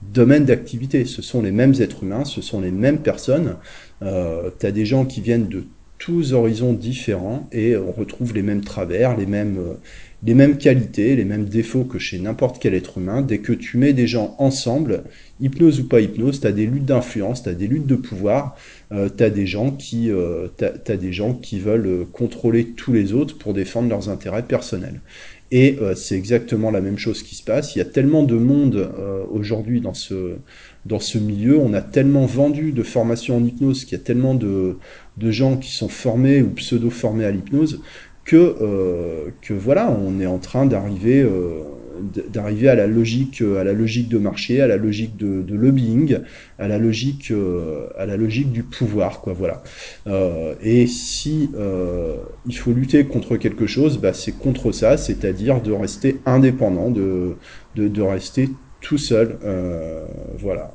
domaine 0.02 0.44
d'activité. 0.44 1.04
Ce 1.04 1.22
sont 1.22 1.42
les 1.42 1.52
mêmes 1.52 1.74
êtres 1.80 2.02
humains, 2.04 2.24
ce 2.24 2.42
sont 2.42 2.60
les 2.60 2.70
mêmes 2.70 2.98
personnes. 2.98 3.56
Euh, 4.02 4.50
T'as 4.58 4.70
des 4.70 4.86
gens 4.86 5.04
qui 5.04 5.20
viennent 5.20 5.48
de 5.48 5.64
tous 6.00 6.32
horizons 6.32 6.72
différents 6.72 7.46
et 7.52 7.76
on 7.76 7.92
retrouve 7.92 8.34
les 8.34 8.42
mêmes 8.42 8.62
travers, 8.62 9.16
les 9.16 9.26
mêmes, 9.26 9.58
les 10.24 10.32
mêmes 10.34 10.56
qualités, 10.56 11.14
les 11.14 11.26
mêmes 11.26 11.44
défauts 11.44 11.84
que 11.84 11.98
chez 11.98 12.18
n'importe 12.18 12.58
quel 12.58 12.74
être 12.74 12.96
humain. 12.98 13.20
Dès 13.20 13.38
que 13.38 13.52
tu 13.52 13.76
mets 13.76 13.92
des 13.92 14.06
gens 14.06 14.34
ensemble, 14.38 15.04
hypnose 15.42 15.78
ou 15.78 15.88
pas 15.88 16.00
hypnose, 16.00 16.40
tu 16.40 16.46
as 16.46 16.52
des 16.52 16.64
luttes 16.64 16.86
d'influence, 16.86 17.42
tu 17.42 17.50
as 17.50 17.54
des 17.54 17.66
luttes 17.66 17.86
de 17.86 17.96
pouvoir, 17.96 18.56
euh, 18.92 19.10
tu 19.14 19.22
as, 19.22 19.28
des 19.28 19.46
gens 19.46 19.70
qui, 19.72 20.10
euh, 20.10 20.48
t'as, 20.56 20.96
des 20.96 21.12
gens 21.12 21.34
qui 21.34 21.60
veulent 21.60 21.86
euh, 21.86 22.04
contrôler 22.10 22.68
tous 22.68 22.94
les 22.94 23.12
autres 23.12 23.36
pour 23.36 23.52
défendre 23.52 23.90
leurs 23.90 24.08
intérêts 24.08 24.42
personnels. 24.42 25.00
Et 25.52 25.78
euh, 25.80 25.94
c'est 25.96 26.16
exactement 26.16 26.70
la 26.70 26.80
même 26.80 26.98
chose 26.98 27.22
qui 27.22 27.34
se 27.34 27.42
passe. 27.42 27.74
Il 27.74 27.80
y 27.80 27.82
a 27.82 27.86
tellement 27.86 28.22
de 28.22 28.36
monde 28.36 28.76
euh, 28.76 29.24
aujourd'hui 29.30 29.80
dans 29.80 29.94
ce, 29.94 30.36
dans 30.86 31.00
ce 31.00 31.18
milieu, 31.18 31.58
on 31.58 31.72
a 31.74 31.80
tellement 31.80 32.24
vendu 32.24 32.70
de 32.70 32.84
formations 32.84 33.36
en 33.36 33.44
hypnose, 33.44 33.84
qu'il 33.84 33.98
y 33.98 34.00
a 34.00 34.04
tellement 34.04 34.34
de, 34.34 34.76
de 35.20 35.30
gens 35.30 35.56
qui 35.56 35.70
sont 35.70 35.88
formés 35.88 36.42
ou 36.42 36.50
pseudo-formés 36.50 37.24
à 37.24 37.30
l'hypnose, 37.30 37.80
que, 38.24 38.56
euh, 38.61 39.30
que 39.42 39.54
voilà, 39.54 39.90
on 39.90 40.20
est 40.20 40.26
en 40.26 40.38
train 40.38 40.66
d'arriver 40.66 41.20
euh, 41.20 41.62
d'arriver 42.33 42.68
à 42.68 42.74
la 42.74 42.87
logique 42.87 43.42
à 43.42 43.64
la 43.64 43.72
logique 43.72 44.09
de 44.09 44.18
marché, 44.18 44.61
à 44.61 44.66
la 44.66 44.76
logique 44.76 45.16
de, 45.16 45.54
lobbying, 45.54 46.18
à 46.59 46.68
la 46.68 46.78
logique 46.78 47.30
euh, 47.30 47.88
à 47.98 48.06
la 48.06 48.16
logique 48.16 48.52
du 48.52 48.62
pouvoir 48.62 49.20
quoi 49.20 49.33
voilà. 49.33 49.62
Euh, 50.06 50.54
et 50.62 50.87
si 50.87 51.50
euh, 51.54 52.16
il 52.46 52.56
faut 52.56 52.72
lutter 52.72 53.04
contre 53.04 53.37
quelque 53.37 53.66
chose, 53.66 53.98
bah, 53.98 54.12
c'est 54.12 54.33
contre 54.33 54.72
ça, 54.72 54.96
c'est-à-dire 54.96 55.61
de 55.61 55.72
rester 55.72 56.20
indépendant, 56.26 56.90
de, 56.90 57.37
de, 57.76 57.88
de 57.88 58.02
rester 58.02 58.48
tout 58.80 58.98
seul, 58.98 59.38
euh, 59.44 60.04
voilà. 60.38 60.72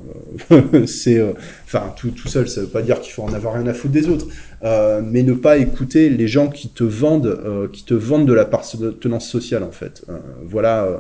c'est, 0.86 1.18
euh, 1.18 1.34
enfin, 1.66 1.94
tout, 1.98 2.12
tout 2.12 2.28
seul, 2.28 2.48
ça 2.48 2.62
veut 2.62 2.68
pas 2.68 2.82
dire 2.82 3.02
qu'il 3.02 3.14
faut 3.14 3.24
en 3.24 3.34
avoir 3.34 3.56
rien 3.56 3.68
à 3.68 3.74
foutre 3.74 3.94
des 3.94 4.08
autres, 4.08 4.28
euh, 4.64 5.02
mais 5.04 5.24
ne 5.24 5.34
pas 5.34 5.58
écouter 5.58 6.10
les 6.10 6.28
gens 6.28 6.48
qui 6.48 6.70
te 6.70 6.84
vendent, 6.84 7.26
euh, 7.26 7.68
qui 7.68 7.84
te 7.84 7.94
vendent 7.94 8.28
de 8.28 8.34
la 8.34 8.46
tenance 8.46 9.28
sociale 9.28 9.64
en 9.64 9.72
fait. 9.72 10.04
Euh, 10.10 10.18
voilà. 10.44 10.84
Euh, 10.86 10.98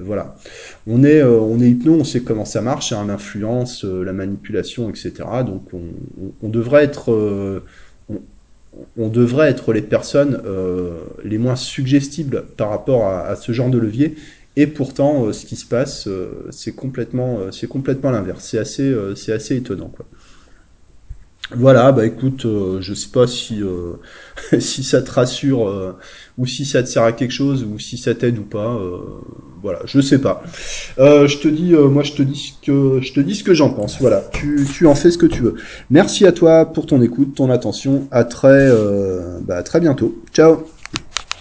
voilà. 0.00 0.34
On 0.88 1.04
est, 1.04 1.22
on 1.22 1.60
est 1.60 1.70
hypno, 1.70 1.94
on 1.94 2.04
sait 2.04 2.22
comment 2.22 2.44
ça 2.44 2.60
marche, 2.60 2.92
hein, 2.92 3.04
l'influence, 3.06 3.84
la 3.84 4.12
manipulation, 4.12 4.90
etc. 4.90 5.12
Donc 5.46 5.70
on, 6.42 6.48
devrait 6.48 6.82
être, 6.82 7.62
on, 8.96 9.08
devrait 9.08 9.48
être 9.50 9.72
les 9.72 9.82
personnes 9.82 10.42
les 11.22 11.38
moins 11.38 11.54
suggestibles 11.54 12.44
par 12.56 12.70
rapport 12.70 13.06
à 13.06 13.36
ce 13.36 13.52
genre 13.52 13.70
de 13.70 13.78
levier 13.78 14.16
et 14.60 14.66
pourtant, 14.66 15.24
euh, 15.24 15.32
ce 15.32 15.46
qui 15.46 15.54
se 15.54 15.64
passe, 15.64 16.08
euh, 16.08 16.48
c'est 16.50 16.72
complètement, 16.72 17.38
euh, 17.38 17.66
complètement 17.68 18.10
l'inverse. 18.10 18.44
C'est 18.44 18.58
assez, 18.58 18.92
assez 19.30 19.54
étonnant. 19.54 19.92
Voilà, 21.54 21.92
bah 21.92 22.04
écoute, 22.04 22.44
euh, 22.44 22.78
je 22.80 22.92
sais 22.92 23.10
pas 23.10 23.28
si 23.28 23.62
si 24.58 24.82
ça 24.82 25.00
te 25.00 25.12
rassure 25.12 25.94
ou 26.38 26.44
si 26.44 26.66
ça 26.66 26.82
te 26.82 26.88
sert 26.88 27.04
à 27.04 27.12
quelque 27.12 27.30
chose 27.30 27.64
ou 27.64 27.78
si 27.78 27.98
ça 27.98 28.16
t'aide 28.16 28.36
ou 28.38 28.42
pas. 28.42 28.76
voilà, 29.62 29.78
je 29.84 30.00
sais 30.00 30.18
pas. 30.18 30.42
Je 30.98 31.38
te 31.38 31.46
dis, 31.46 31.72
moi 31.72 32.02
je 32.02 32.14
te 32.14 32.22
dis 32.22 32.52
ce 32.60 32.66
que 32.66 33.00
je 33.00 33.12
te 33.12 33.20
dis 33.20 33.36
ce 33.36 33.44
que 33.44 33.54
j'en 33.54 33.70
pense. 33.70 34.00
Voilà, 34.00 34.24
tu, 34.32 34.66
tu 34.70 34.86
en 34.86 34.96
fais 34.96 35.12
ce 35.12 35.18
que 35.18 35.26
tu 35.26 35.42
veux. 35.42 35.54
Merci 35.88 36.26
à 36.26 36.32
toi 36.32 36.66
pour 36.66 36.84
ton 36.84 37.00
écoute, 37.00 37.36
ton 37.36 37.48
attention. 37.48 38.08
À 38.10 38.24
très 38.24 38.68
bah, 39.46 39.62
très 39.62 39.78
bientôt. 39.78 40.20
Ciao. 40.34 40.66